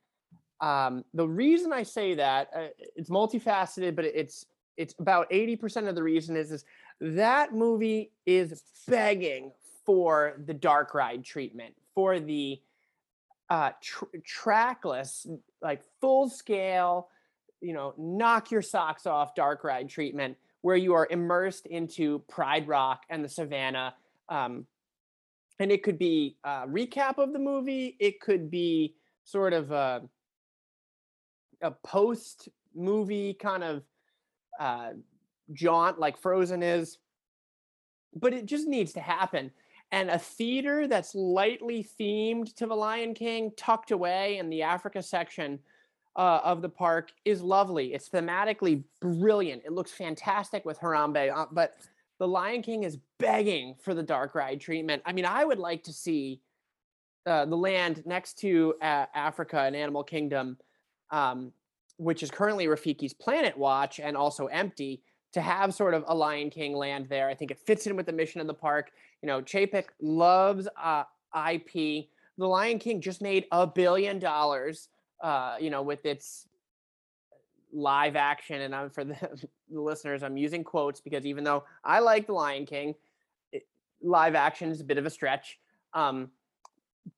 [0.61, 5.95] um, the reason I say that, uh, it's multifaceted, but it's it's about 80% of
[5.95, 6.65] the reason is, is
[7.01, 9.53] that movie is begging
[9.87, 12.61] for the dark ride treatment, for the
[13.51, 15.29] uh, tr- trackless,
[15.63, 17.09] like full scale,
[17.61, 22.67] you know, knock your socks off dark ride treatment where you are immersed into Pride
[22.67, 23.95] Rock and the Savannah.
[24.29, 24.67] Um,
[25.59, 27.97] and it could be a recap of the movie.
[28.01, 30.03] It could be sort of a,
[31.63, 33.83] a post movie kind of
[34.59, 34.91] uh,
[35.53, 36.99] jaunt like Frozen is.
[38.15, 39.51] But it just needs to happen.
[39.93, 45.03] And a theater that's lightly themed to the Lion King, tucked away in the Africa
[45.03, 45.59] section
[46.17, 47.95] uh, of the park is lovely.
[47.95, 49.63] It's thematically brilliant.
[49.65, 51.75] It looks fantastic with Harambe, uh, but
[52.19, 55.03] the Lion King is begging for the dark ride treatment.
[55.05, 56.41] I mean, I would like to see
[57.27, 60.59] uh, the land next to uh, Africa and Animal Kingdom,
[61.11, 61.53] um,
[61.97, 66.51] which is currently Rafiki's Planet Watch and also empty, to have sort of a Lion
[66.51, 67.29] King land there.
[67.29, 68.93] I think it fits in with the mission of the park.
[69.21, 71.05] You know, Chapek loves uh,
[71.53, 72.07] IP.
[72.39, 74.89] The Lion King just made a billion dollars
[75.25, 76.47] uh, you know, with its
[77.75, 78.63] live action.
[78.63, 79.17] And I'm for the,
[79.71, 82.95] listeners, I'm using quotes because even though I like The Lion King,
[83.53, 83.67] it,
[84.01, 85.59] live action is a bit of a stretch.
[85.93, 86.31] Um,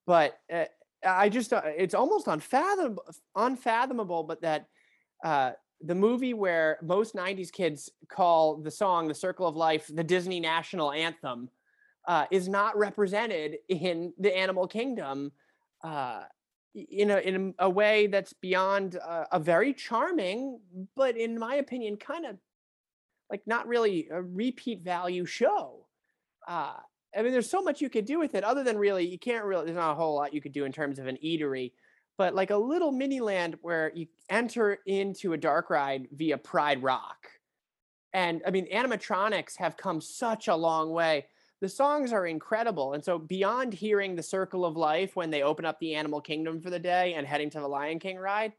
[0.07, 0.65] but uh,
[1.07, 3.05] I just, uh, it's almost unfathomable,
[3.37, 4.67] unfathomable, but that
[5.25, 10.05] uh, the movie where most 90s kids call the song The Circle of Life the
[10.05, 11.51] Disney national anthem
[12.09, 15.33] uh, is not represented in the Animal Kingdom.
[15.83, 16.23] Uh,
[16.77, 20.61] in a in a way that's beyond uh, a very charming,
[20.95, 22.37] but in my opinion, kind of
[23.31, 25.87] like not really a repeat value show.
[26.47, 26.75] Uh,
[27.17, 29.45] I mean, there's so much you could do with it, other than really you can't
[29.45, 29.65] really.
[29.65, 31.73] There's not a whole lot you could do in terms of an eatery,
[32.19, 36.83] but like a little mini land where you enter into a dark ride via Pride
[36.83, 37.27] Rock,
[38.13, 41.27] and I mean, animatronics have come such a long way
[41.61, 42.93] the songs are incredible.
[42.93, 46.61] And so beyond hearing the circle of life when they open up the animal kingdom
[46.61, 48.53] for the day and heading to the Lion King ride,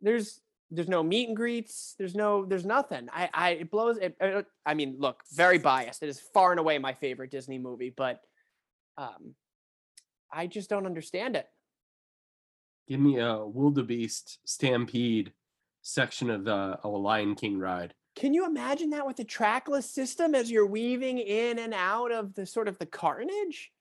[0.00, 0.40] there's
[0.72, 1.94] there's no meet and greets.
[1.98, 3.08] There's no there's nothing.
[3.12, 6.02] I I it blows it, it, I mean, look, very biased.
[6.02, 8.20] It is far and away my favorite Disney movie, but
[8.96, 9.34] um
[10.32, 11.48] I just don't understand it.
[12.88, 15.32] Give me a wildebeest stampede
[15.82, 17.94] section of the a Lion King ride.
[18.16, 22.34] Can you imagine that with the trackless system as you're weaving in and out of
[22.34, 23.72] the sort of the carnage?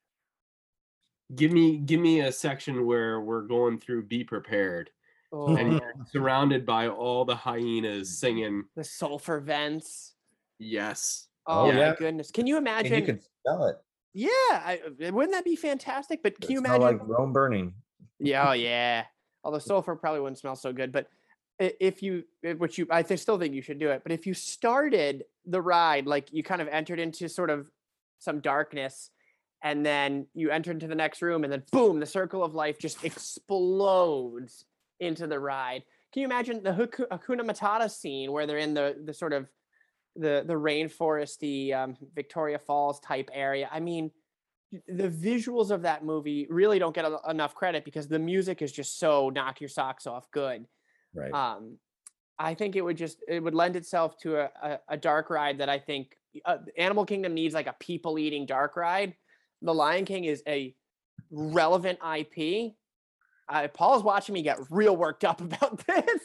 [1.35, 4.89] Give me give me a section where we're going through Be Prepared.
[5.31, 6.03] Oh, And you're oh.
[6.11, 10.13] surrounded by all the hyenas singing the sulfur vents.
[10.57, 11.27] yes.
[11.47, 12.29] Oh, Oh, my goodness.
[12.31, 12.93] Can you And imagine?
[12.99, 13.77] you can smell it.
[14.13, 16.21] Yeah, I, wouldn't that be fantastic?
[16.23, 16.81] But can you imagine?
[16.81, 17.73] like Rome burning.
[18.19, 19.05] Yeah, oh yeah.
[19.43, 21.07] Although sulfur probably wouldn't smell so good, but i-
[21.59, 22.23] if you,
[22.57, 24.01] which you, I still think you should do it.
[24.03, 27.69] But if you started the ride like you kind of entered into sort of
[28.19, 29.09] some darkness,
[29.61, 32.79] and then you enter into the next room, and then boom, the circle of life
[32.79, 34.65] just explodes
[34.99, 35.83] into the ride.
[36.13, 39.47] Can you imagine the Hakuna Matata scene where they're in the the sort of
[40.15, 43.69] the the rainforesty um, Victoria Falls type area?
[43.71, 44.11] I mean,
[44.87, 48.71] the visuals of that movie really don't get a- enough credit because the music is
[48.71, 50.65] just so knock your socks off good.
[51.13, 51.33] Right.
[51.33, 51.77] Um,
[52.37, 55.57] I think it would just it would lend itself to a, a, a dark ride
[55.57, 59.15] that I think uh, Animal Kingdom needs like a people eating dark ride.
[59.61, 60.73] The Lion King is a
[61.31, 62.73] relevant IP.
[63.49, 66.21] Uh, Paul's watching me get real worked up about this.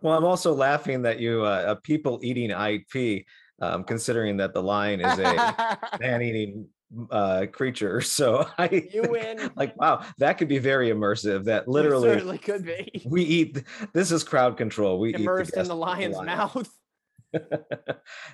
[0.00, 3.26] Well, I'm also laughing that you uh, a people eating IP,
[3.60, 6.66] um, considering that the lion is a man eating
[7.10, 8.00] uh creature.
[8.18, 9.50] So I You win.
[9.56, 11.44] like wow, that could be very immersive.
[11.44, 14.98] That literally certainly could be we eat this is crowd control.
[15.00, 16.26] We eat immersed in the of lion's lion.
[16.26, 16.68] mouth.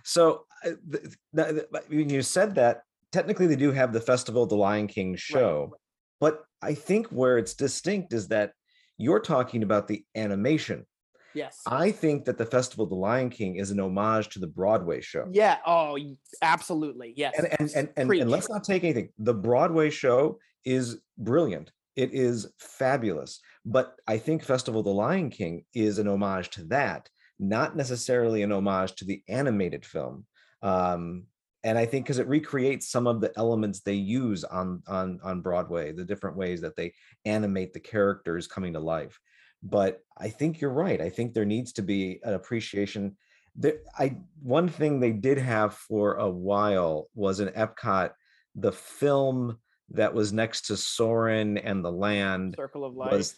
[0.05, 2.83] so uh, th- th- th- when you said that,
[3.13, 5.75] technically they do have the Festival of the Lion King show,
[6.21, 8.53] but I think where it's distinct is that
[8.99, 10.87] you're talking about the animation.
[11.35, 11.61] Yes.
[11.67, 15.01] I think that the Festival of the Lion King is an homage to the Broadway
[15.01, 15.27] show.
[15.31, 15.59] Yeah.
[15.67, 15.99] Oh,
[16.43, 17.15] absolutely.
[17.17, 17.35] Yes.
[17.37, 19.11] And and and, and, and let's not take anything.
[19.19, 21.73] The Broadway show is brilliant.
[21.97, 23.41] It is fabulous.
[23.65, 28.43] But I think Festival of the Lion King is an homage to that, not necessarily
[28.43, 30.27] an homage to the animated film.
[30.63, 31.25] Um,
[31.63, 35.43] and I think because it recreates some of the elements they use on on on
[35.43, 39.21] Broadway, the different ways that they animate the characters coming to life.
[39.63, 41.01] But I think you're right.
[41.01, 43.17] I think there needs to be an appreciation.
[43.55, 48.13] There, I one thing they did have for a while was in Epcot,
[48.55, 49.59] the film
[49.91, 53.13] that was next to Soarin' and the Land Circle of life.
[53.13, 53.37] was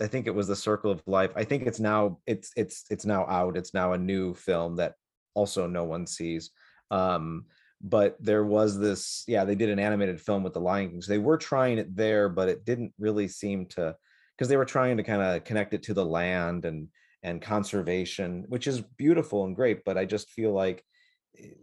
[0.00, 1.32] I think it was the Circle of Life.
[1.36, 3.56] I think it's now it's it's it's now out.
[3.56, 4.94] It's now a new film that
[5.34, 6.50] also no one sees.
[6.90, 7.46] Um,
[7.80, 11.02] but there was this, yeah, they did an animated film with the Lion King.
[11.02, 13.94] So they were trying it there, but it didn't really seem to
[14.36, 16.88] because they were trying to kind of connect it to the land and
[17.22, 19.84] and conservation, which is beautiful and great.
[19.84, 20.84] But I just feel like
[21.32, 21.58] it,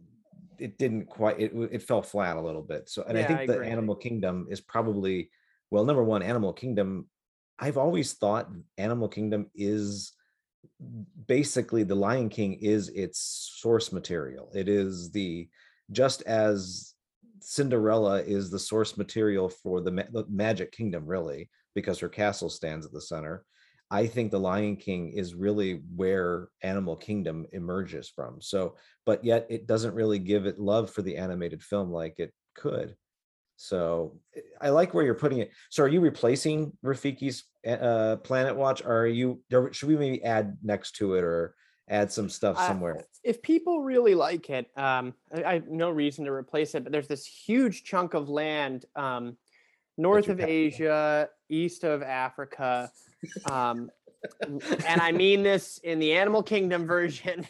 [0.57, 2.89] it didn't quite it, it fell flat a little bit.
[2.89, 3.62] So and I think I the.
[3.62, 5.29] Animal Kingdom is probably
[5.69, 7.07] well, number one, Animal Kingdom.
[7.60, 10.13] I've always thought Animal Kingdom is
[11.27, 14.51] basically the Lion King is its source material.
[14.53, 15.47] It is the
[15.91, 16.93] just as
[17.39, 22.49] Cinderella is the source material for the, ma- the Magic Kingdom, really, because her castle
[22.49, 23.43] stands at the center.
[23.89, 28.41] I think the Lion King is really where Animal Kingdom emerges from.
[28.41, 32.34] So, but yet it doesn't really give it love for the animated film like it
[32.55, 32.95] could.
[33.57, 35.51] So eh, I like where you're putting it.
[35.69, 38.81] So are you replacing Rafiki's uh, Planet Watch?
[38.84, 39.41] Or are you?
[39.71, 41.55] Should we maybe add next to it or
[41.89, 43.05] add some stuff I- somewhere?
[43.23, 46.84] if people really like it, um, I, I have no reason to replace it.
[46.84, 49.38] But there's this huge chunk of land um,
[49.97, 52.91] north of Asia, east of Africa,
[53.49, 53.91] um,
[54.87, 57.45] and I mean this in the Animal Kingdom version.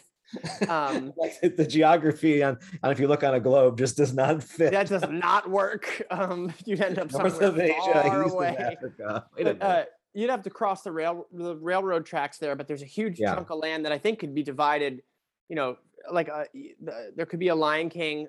[0.68, 1.12] Um,
[1.42, 4.72] the geography on, on if you look on a globe just does not fit.
[4.72, 6.02] that does not work.
[6.10, 8.48] Um, you'd end up North somewhere of Asia, far east away.
[8.48, 9.26] of Africa.
[9.36, 9.62] Wait a But, minute.
[9.62, 9.84] uh,
[10.14, 13.34] you'd have to cross the rail the railroad tracks there, but there's a huge Yeah.
[13.34, 15.02] chunk of land that I think could be divided.
[15.48, 15.76] You know,
[16.10, 18.26] like uh, y- the, there could be a Lion King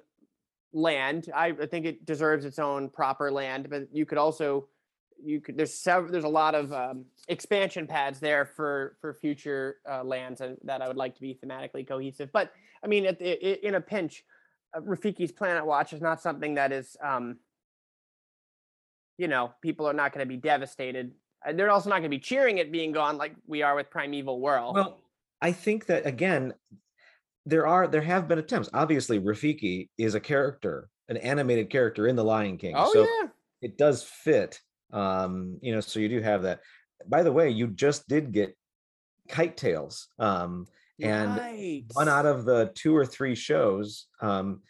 [0.73, 1.29] land.
[1.35, 4.67] I, I think it deserves its own proper land, but you could also
[5.21, 9.77] you could there's several there's a lot of um, expansion pads there for for future
[9.89, 12.31] uh, lands and that I would like to be thematically cohesive.
[12.31, 12.51] But
[12.83, 14.23] I mean, at the, in a pinch,
[14.75, 17.37] uh, Rafiki's Planet Watch is not something that is um,
[19.17, 21.11] you know, people are not going to be devastated.
[21.45, 23.89] And they're also not going to be cheering it being gone like we are with
[23.89, 24.75] Primeval World.
[24.75, 24.99] Well,
[25.41, 26.53] I think that again,
[27.45, 28.69] there are there have been attempts.
[28.73, 32.75] Obviously, Rafiki is a character, an animated character in The Lion King.
[32.77, 33.27] oh so yeah,
[33.61, 34.61] it does fit.
[34.93, 36.61] Um, you know, so you do have that.
[37.07, 38.55] By the way, you just did get
[39.27, 40.07] Kite Tails.
[40.19, 40.67] Um,
[41.01, 41.83] and right.
[41.93, 44.61] one out of the two or three shows um,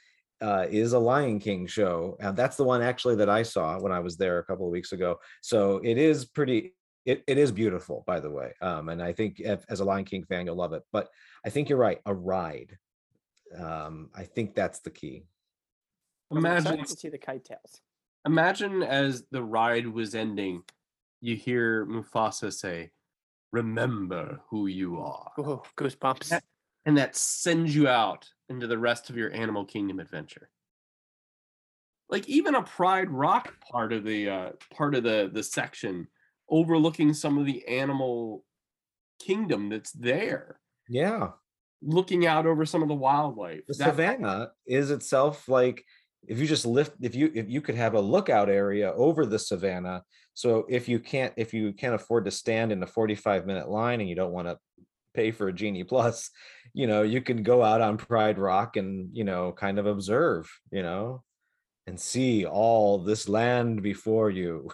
[0.42, 2.18] uh, is a Lion King show.
[2.20, 4.72] And that's the one actually that I saw when I was there a couple of
[4.72, 5.20] weeks ago.
[5.42, 6.74] So it is pretty,
[7.06, 8.54] it, it is beautiful, by the way.
[8.62, 10.84] Um, and I think if, as a Lion King fan, you'll love it.
[10.92, 11.10] But
[11.46, 12.78] I think you're right, a ride.
[13.60, 15.26] Um, I think that's the key.
[16.32, 17.82] Imagine to see the kite tails.
[18.26, 20.64] Imagine as the ride was ending,
[21.22, 22.92] you hear Mufasa say,
[23.52, 25.32] Remember who you are.
[25.40, 26.40] Ooh, goosebumps.
[26.86, 30.50] And that sends you out into the rest of your Animal Kingdom adventure.
[32.10, 36.08] Like even a Pride Rock part of the uh, part of the the section
[36.50, 38.44] overlooking some of the animal
[39.20, 40.60] kingdom that's there,
[40.90, 41.32] Yeah.
[41.82, 43.66] looking out over some of the wildlife.
[43.68, 45.86] The That- savannah is itself like
[46.28, 49.40] if you just lift if you if you could have a lookout area over the
[49.40, 50.02] savannah
[50.34, 54.00] so if you can't if you can't afford to stand in a 45 minute line
[54.00, 54.58] and you don't want to
[55.14, 56.30] pay for a genie plus
[56.74, 60.50] you know you can go out on pride rock and you know kind of observe
[60.72, 61.24] you know
[61.86, 64.70] and see all this land before you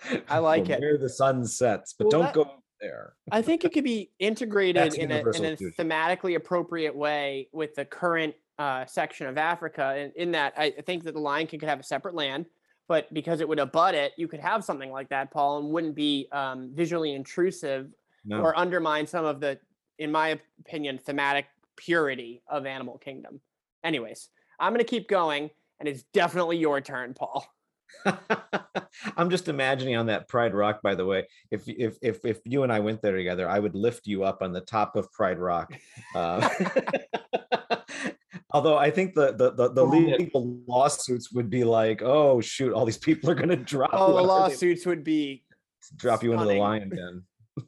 [0.28, 0.80] I like it.
[0.80, 2.50] where the sun sets but Well, don't that- go
[2.80, 7.74] there I think it could be integrated in a, in a thematically appropriate way with
[7.76, 9.94] the current uh, section of Africa.
[9.96, 12.46] And in that, I think that the Lion King could have a separate land,
[12.88, 15.94] but because it would abut it, you could have something like that, Paul, and wouldn't
[15.94, 17.88] be um, visually intrusive
[18.24, 19.58] no or undermine some of the
[19.98, 21.46] in my opinion, thematic
[21.76, 23.40] purity of Animal Kingdom.
[23.82, 24.28] Anyways,
[24.58, 27.46] I'm gonna keep going, and it's definitely your turn, Paul.
[29.16, 32.62] I'm just imagining on that Pride Rock, by the way, if if if if you
[32.62, 35.38] and I went there together, I would lift you up on the top of Pride
[35.38, 35.74] Rock.
[36.14, 36.48] Uh,
[38.54, 42.72] although I think the the the, the Oh, legal lawsuits would be like, oh shoot,
[42.72, 45.44] all these people are gonna drop Oh, the whoever they lawsuits would be
[45.96, 47.22] drop you into the lion den.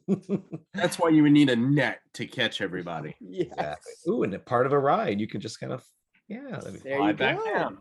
[0.73, 3.15] That's why you would need a net to catch everybody.
[3.21, 3.47] yes.
[3.51, 3.93] Exactly.
[4.09, 5.83] Ooh, and a part of a ride, you can just kind of
[6.27, 7.53] yeah, that'd be- There Fly you back go.
[7.53, 7.77] down.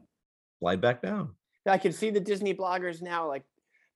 [0.59, 1.31] slide back down.
[1.67, 3.43] I can see the Disney bloggers now like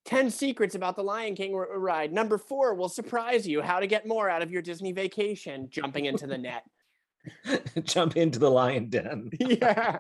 [0.07, 2.13] 10 secrets about the Lion King ride.
[2.13, 6.07] Number four will surprise you how to get more out of your Disney vacation, jumping
[6.07, 6.65] into the net.
[7.83, 9.31] Jump into the lion den.
[9.39, 9.99] yeah.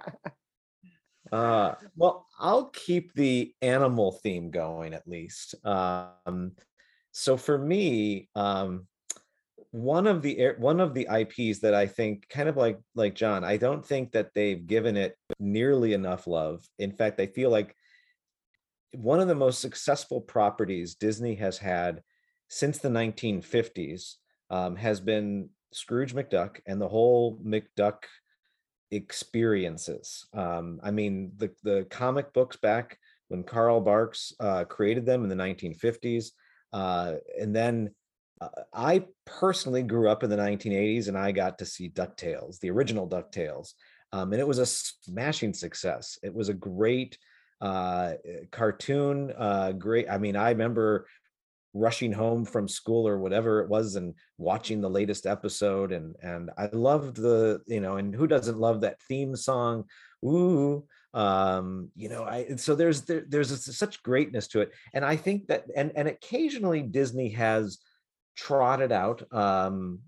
[1.31, 5.55] Uh, well, I'll keep the animal theme going at least.
[5.65, 6.53] Um,
[7.13, 8.87] so for me, um,
[9.73, 13.15] one of the air- one of the IPs that I think kind of like like
[13.15, 16.67] John, I don't think that they've given it nearly enough love.
[16.79, 17.77] In fact, I feel like
[18.93, 22.03] one of the most successful properties Disney has had
[22.49, 24.17] since the 1950s
[24.51, 28.05] um, has been Scrooge McDuck and the whole McDuck
[28.91, 30.27] experiences.
[30.35, 32.99] Um, I mean, the the comic books back
[33.29, 36.31] when Carl Barks uh, created them in the 1950s,
[36.73, 37.95] uh, and then
[38.41, 42.71] uh, I personally grew up in the 1980s, and I got to see Ducktales, the
[42.71, 43.75] original Ducktales,
[44.13, 46.19] um, and it was a smashing success.
[46.23, 47.17] It was a great
[47.61, 48.15] uh,
[48.51, 49.33] cartoon.
[49.37, 50.11] Uh, great.
[50.11, 51.07] I mean, I remember
[51.73, 56.51] rushing home from school or whatever it was and watching the latest episode and and
[56.59, 59.85] I loved the you know and who doesn't love that theme song?
[60.25, 65.05] Ooh um you know I so there's there, there's a- such greatness to it and
[65.05, 67.79] I think that and and occasionally Disney has
[68.37, 70.01] trotted out um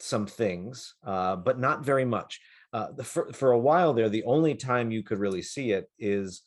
[0.00, 2.40] some things uh but not very much.
[2.72, 5.88] Uh the, for, for a while there the only time you could really see it
[5.98, 6.42] is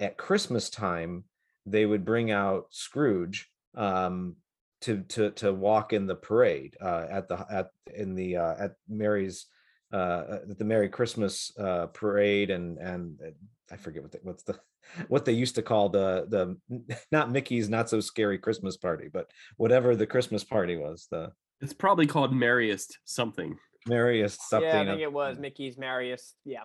[0.00, 1.24] at Christmas time
[1.66, 4.36] they would bring out Scrooge um
[4.80, 8.72] to to to walk in the parade uh at the at in the uh at
[8.88, 9.46] mary's
[9.92, 13.30] uh at the merry christmas uh parade and and uh,
[13.70, 14.58] i forget what the, what's the
[15.08, 19.30] what they used to call the the not mickey's not so scary christmas party but
[19.56, 23.56] whatever the christmas party was the It's probably called merriest something.
[23.86, 26.34] merriest something yeah, I think it was Mickey's Marius.
[26.44, 26.64] Yeah.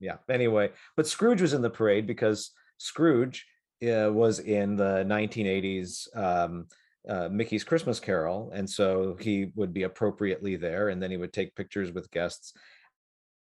[0.00, 3.46] yeah anyway but scrooge was in the parade because scrooge
[3.82, 6.66] uh, was in the 1980s um,
[7.08, 11.32] uh, mickey's christmas carol and so he would be appropriately there and then he would
[11.32, 12.52] take pictures with guests.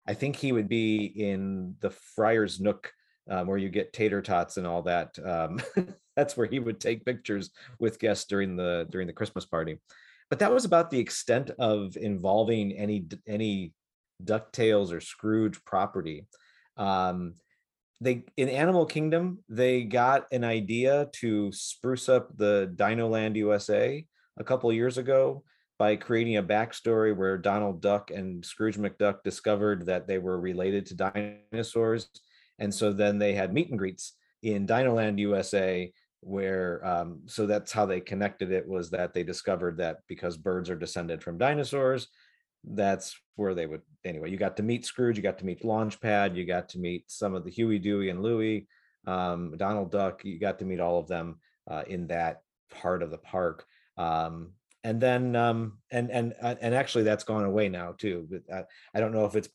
[0.07, 2.93] I think he would be in the friar's nook
[3.31, 5.61] um, where you get tater tots and all that um,
[6.17, 9.79] that's where he would take pictures with guests during the during the christmas party.
[10.29, 13.75] But that was about the extent of involving any any
[14.25, 16.27] ducktales or scrooge property.
[16.77, 17.35] Um
[18.03, 24.05] they in animal kingdom they got an idea to spruce up the dino land usa
[24.39, 25.45] a couple years ago
[25.79, 30.85] by creating a backstory where donald duck and scrooge mcduck discovered that they were related
[30.85, 32.09] to dinosaurs
[32.59, 35.93] and so then they had meet and greets in dino land usa
[36.25, 40.71] where um, so that's how they connected it was that they discovered that because birds
[40.71, 42.09] are descended from dinosaurs
[42.65, 46.37] that's where they would anyway you got to meet scrooge you got to meet launchpad
[46.37, 48.67] you got to meet some of the huey dewey and louie
[49.07, 51.39] um, donald duck you got to meet all of them
[51.71, 53.65] uh, in that part of the park
[53.99, 54.53] um,
[54.85, 58.65] and then um, and and uh, and actually that's gone away now too but I,
[58.97, 59.49] I don't know if it's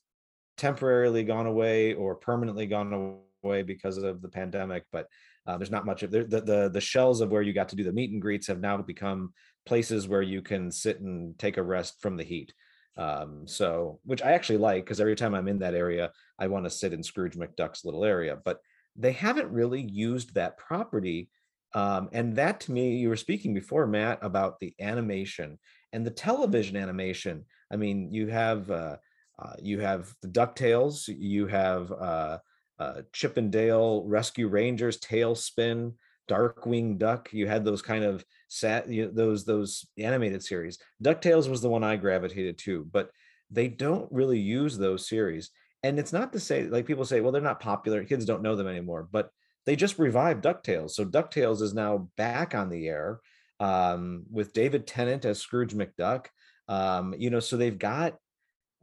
[0.57, 5.07] temporarily gone away or permanently gone away because of the pandemic but
[5.45, 7.83] uh, there's not much of the the the shells of where you got to do
[7.83, 9.33] the meet and greets have now become
[9.65, 12.53] places where you can sit and take a rest from the heat
[12.97, 16.65] um, so, which I actually like because every time I'm in that area, I want
[16.65, 18.37] to sit in Scrooge McDuck's little area.
[18.43, 18.59] But
[18.95, 21.29] they haven't really used that property.
[21.73, 25.59] Um, and that to me, you were speaking before, Matt, about the animation
[25.93, 27.45] and the television animation.
[27.71, 28.97] I mean, you have uh,
[29.39, 32.39] uh, you have the Ducktales, you have uh,
[32.79, 35.93] uh, Chip and Dale Rescue Rangers, TaleSpin,
[36.27, 37.29] Darkwing Duck.
[37.31, 40.79] You had those kind of sat you know, those those animated series.
[41.03, 43.11] Ducktales was the one I gravitated to, but
[43.49, 45.51] they don't really use those series.
[45.83, 48.03] And it's not to say like people say, well, they're not popular.
[48.03, 49.31] Kids don't know them anymore, but
[49.65, 50.91] they just revived DuckTales.
[50.91, 53.19] So DuckTales is now back on the air
[53.59, 56.27] um, with David Tennant as Scrooge McDuck.
[56.67, 58.15] Um, you know, so they've got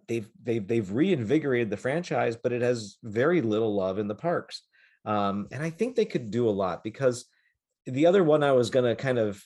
[0.09, 4.63] they've they've they've reinvigorated the franchise, but it has very little love in the parks.
[5.05, 7.27] Um, and I think they could do a lot because
[7.87, 9.45] the other one I was gonna kind of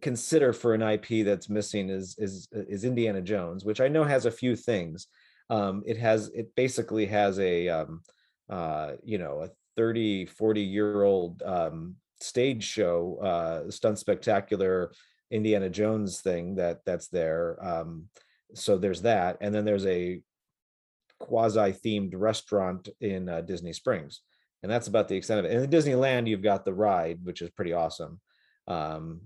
[0.00, 4.26] consider for an IP that's missing is is is Indiana Jones, which I know has
[4.26, 5.06] a few things.
[5.50, 8.00] Um, it has it basically has a um,
[8.48, 14.92] uh, you know a 30 40 year old um, stage show uh, stunt spectacular
[15.30, 17.58] Indiana Jones thing that that's there.
[17.64, 18.08] Um,
[18.54, 20.20] so there's that, and then there's a
[21.18, 24.20] quasi themed restaurant in uh, Disney Springs,
[24.64, 25.52] and that's about the extent of it.
[25.52, 28.18] And in Disneyland, you've got the ride, which is pretty awesome.
[28.66, 29.20] Um,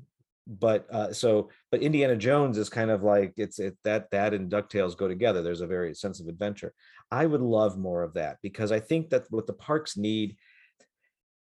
[0.49, 4.51] but uh, so but Indiana Jones is kind of like it's it that that and
[4.51, 5.41] Ducktales go together.
[5.41, 6.75] There's a very sense of adventure.
[7.13, 10.37] I would love more of that because I think that what the parks need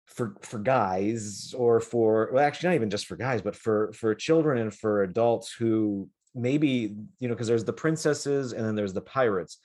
[0.05, 4.15] for for guys or for well actually not even just for guys but for for
[4.15, 8.93] children and for adults who maybe you know because there's the princesses and then there's
[8.93, 9.57] the pirates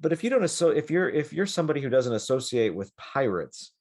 [0.00, 3.72] but if you don't so if you're if you're somebody who doesn't associate with pirates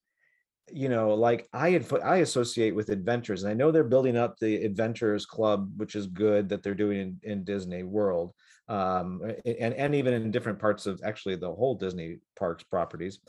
[0.72, 4.64] you know like i i associate with adventures and i know they're building up the
[4.64, 8.34] adventurers club which is good that they're doing in, in disney world
[8.68, 13.20] um and and even in different parts of actually the whole disney parks properties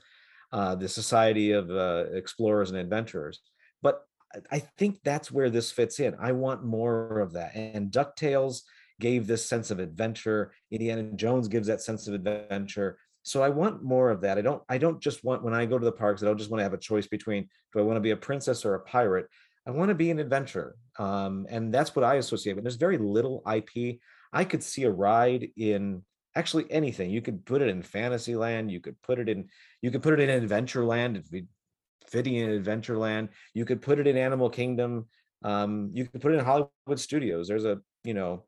[0.53, 3.41] uh the society of uh, explorers and adventurers
[3.83, 4.07] but
[4.51, 6.15] i think that's where this fits in.
[6.21, 8.63] I want more of that and ducktales
[9.01, 10.53] gave this sense of adventure.
[10.71, 12.99] Indiana jones gives that sense of adventure.
[13.23, 14.39] So i want more of that.
[14.39, 16.51] I don't i don't just want when i go to the parks i don't just
[16.51, 18.81] want to have a choice between do i want to be a princess or a
[18.81, 19.27] pirate?
[19.67, 22.65] I want to be an adventurer um, and that's what i associate with.
[22.65, 23.99] There's very little ip
[24.33, 26.03] i could see a ride in
[26.35, 27.11] actually anything.
[27.11, 29.49] You could put it in fantasyland you could put it in
[29.83, 31.47] you could put it in adventureland it'd be
[32.07, 33.31] fitting in adventureland.
[33.55, 35.07] You could put it in animal kingdom
[35.43, 37.49] um, you could put it in hollywood studios.
[37.49, 38.45] There's a you know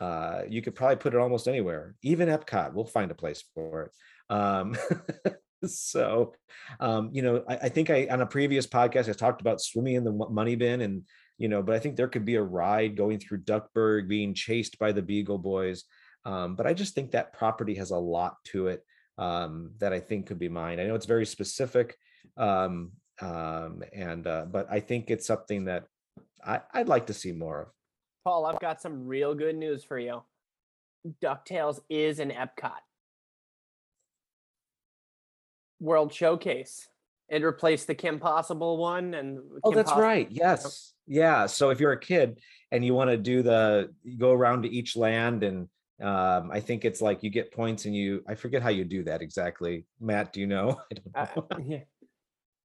[0.00, 3.82] uh, you could probably put it almost anywhere even epcot we'll find a place for
[3.82, 3.92] it
[4.30, 4.76] um,
[5.66, 6.34] so,
[6.80, 9.94] um, you know, I, I, think I on a previous podcast I talked about swimming
[9.94, 11.02] in the money bin, and
[11.38, 14.78] you know, but I think there could be a ride going through Duckburg, being chased
[14.78, 15.84] by the Beagle Boys.
[16.24, 18.84] Um, but I just think that property has a lot to it
[19.16, 20.80] um, that I think could be mine.
[20.80, 21.96] I know it's very specific,
[22.36, 25.84] um, um, and uh, but I think it's something that
[26.44, 27.68] I, I'd like to see more of.
[28.28, 30.22] Paul, I've got some real good news for you.
[31.22, 32.72] DuckTales is an Epcot.
[35.80, 36.88] World Showcase.
[37.30, 40.28] It replaced the Kim Possible one, and oh, Kim that's Poss- right.
[40.30, 41.46] Yes, yeah.
[41.46, 44.68] So if you're a kid and you want to do the you go around to
[44.68, 45.68] each land, and
[46.02, 49.04] um, I think it's like you get points, and you I forget how you do
[49.04, 49.86] that exactly.
[50.00, 50.80] Matt, do you know?
[51.14, 51.26] Uh,
[51.64, 51.80] yeah.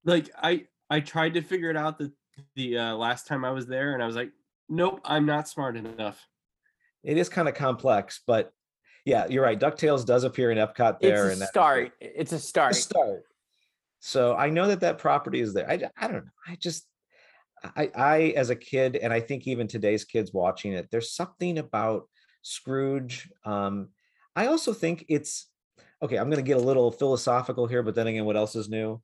[0.04, 2.12] Like I I tried to figure it out the
[2.54, 4.30] the uh, last time I was there, and I was like,
[4.68, 6.26] nope, I'm not smart enough.
[7.02, 8.52] It is kind of complex, but
[9.04, 9.60] yeah, you're right.
[9.60, 11.92] Ducktales does appear in Epcot there, It's a and start.
[12.00, 12.72] It's a start.
[12.72, 13.22] a start.
[14.00, 15.70] So I know that that property is there.
[15.70, 16.30] I, I don't know.
[16.48, 16.86] I just
[17.76, 21.58] I I as a kid, and I think even today's kids watching it, there's something
[21.58, 22.08] about
[22.42, 23.30] Scrooge.
[23.44, 23.88] Um,
[24.36, 25.48] I also think it's
[26.02, 26.16] okay.
[26.16, 29.00] I'm going to get a little philosophical here, but then again, what else is new?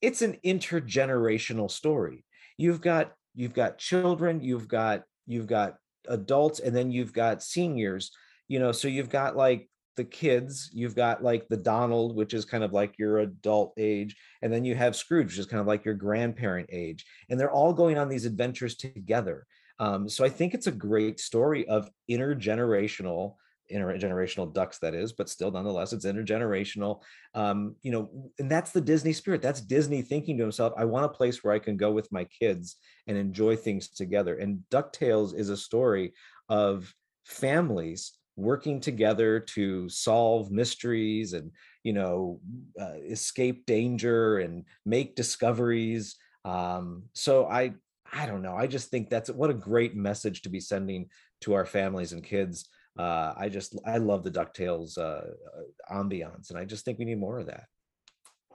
[0.00, 2.24] It's an intergenerational story.
[2.56, 5.76] You've got you've got children, you've got you've got
[6.08, 8.10] adults, and then you've got seniors
[8.50, 12.44] you know so you've got like the kids you've got like the donald which is
[12.44, 15.66] kind of like your adult age and then you have scrooge which is kind of
[15.66, 19.46] like your grandparent age and they're all going on these adventures together.
[19.78, 23.36] Um, so i think it's a great story of intergenerational
[23.72, 27.00] intergenerational ducks that is but still nonetheless it's intergenerational
[27.34, 31.04] um, you know and that's the disney spirit that's disney thinking to himself i want
[31.04, 32.76] a place where i can go with my kids
[33.10, 34.36] and enjoy things together.
[34.36, 36.12] And ducktales is a story
[36.48, 36.94] of
[37.26, 41.50] families working together to solve mysteries and
[41.82, 42.40] you know
[42.80, 47.72] uh, escape danger and make discoveries um, so i
[48.12, 51.06] i don't know i just think that's what a great message to be sending
[51.40, 52.68] to our families and kids
[53.00, 57.04] uh, i just i love the ducktales uh, uh ambiance and i just think we
[57.04, 57.64] need more of that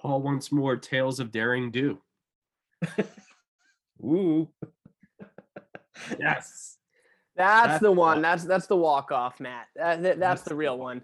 [0.05, 1.99] Paul wants more tales of daring do.
[4.03, 4.47] Ooh.
[6.19, 6.77] Yes.
[7.37, 8.15] That's, That's the the one.
[8.17, 8.21] one.
[8.21, 9.67] That's that's the walk off, Matt.
[9.77, 10.97] That, that- that's That's the the real one.
[10.97, 11.03] one.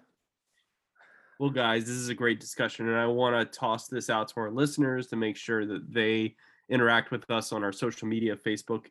[1.40, 4.42] Well, guys, this is a great discussion, and I want to toss this out to
[4.42, 6.36] our listeners to make sure that they
[6.70, 8.88] interact with us on our social media Facebook,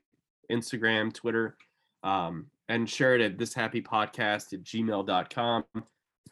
[0.51, 1.57] Instagram, Twitter,
[2.03, 5.65] um, and share it at this happy podcast at gmail.com.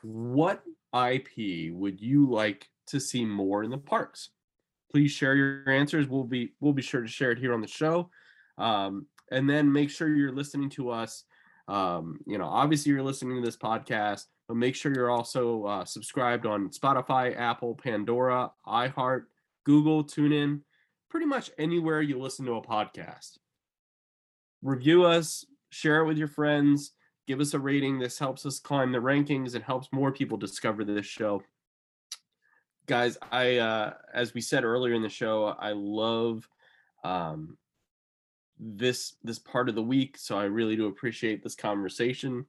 [0.02, 0.62] What
[0.94, 4.30] IP would you like to see more in the parks?
[4.92, 6.06] Please share your answers.
[6.06, 8.10] We'll be we'll be sure to share it here on the show.
[8.56, 11.24] Um, and then make sure you're listening to us.
[11.66, 15.84] Um, you know, obviously you're listening to this podcast, but make sure you're also uh,
[15.84, 19.24] subscribed on Spotify, Apple, Pandora, iHeart,
[19.64, 20.60] Google, TuneIn,
[21.10, 23.38] pretty much anywhere you listen to a podcast.
[24.62, 26.92] Review us, share it with your friends,
[27.26, 27.98] give us a rating.
[27.98, 31.42] This helps us climb the rankings and helps more people discover this show.
[32.86, 36.48] Guys, I uh as we said earlier in the show, I love
[37.04, 37.58] um
[38.58, 42.46] this this part of the week, so I really do appreciate this conversation.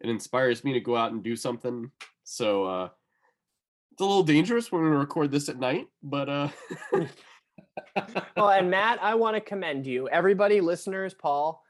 [0.00, 1.90] It inspires me to go out and do something.
[2.22, 2.88] So uh
[3.90, 6.48] it's a little dangerous when we record this at night, but uh
[8.36, 10.08] well, and Matt, I want to commend you.
[10.08, 11.61] Everybody, listeners, Paul,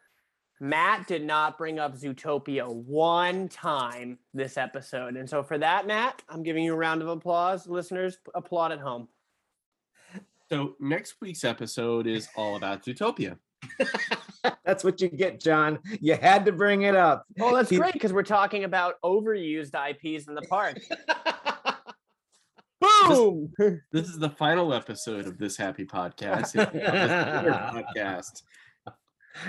[0.63, 5.17] Matt did not bring up Zootopia one time this episode.
[5.17, 7.67] And so for that, Matt, I'm giving you a round of applause.
[7.67, 9.09] Listeners, applaud at home.
[10.49, 13.39] So next week's episode is all about Zootopia.
[14.65, 15.81] That's what you get, John.
[16.01, 17.27] You had to bring it up.
[17.41, 20.79] Oh, that's great because we're talking about overused IPs in the park.
[23.09, 23.53] Boom!
[23.59, 26.55] This, this, is the final episode of this happy podcast.
[27.97, 28.43] podcast.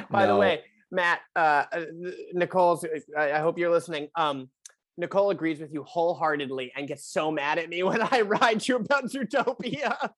[0.10, 0.34] By no.
[0.34, 0.62] the way,
[0.94, 1.86] Matt, uh, uh
[2.34, 2.86] Nicole's.
[3.18, 4.08] I, I hope you're listening.
[4.16, 4.50] Um,
[4.98, 8.78] Nicole agrees with you wholeheartedly and gets so mad at me when I ride you
[8.78, 10.12] about Zootopia.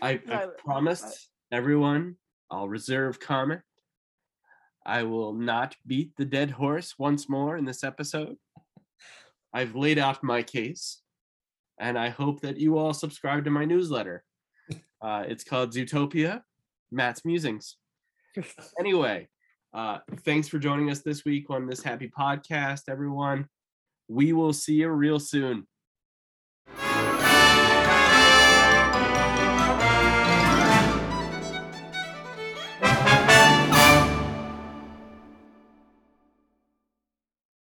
[0.00, 2.16] I, I promised everyone
[2.50, 3.62] I'll reserve comment.
[4.86, 8.36] I will not beat the dead horse once more in this episode.
[9.52, 11.00] I've laid out my case,
[11.80, 14.24] and I hope that you all subscribe to my newsletter.
[15.00, 16.42] Uh, it's called Zootopia,
[16.92, 17.76] Matt's Musings.
[18.78, 19.28] anyway,
[19.72, 23.48] uh, thanks for joining us this week on this happy podcast, everyone.
[24.08, 25.66] We will see you real soon.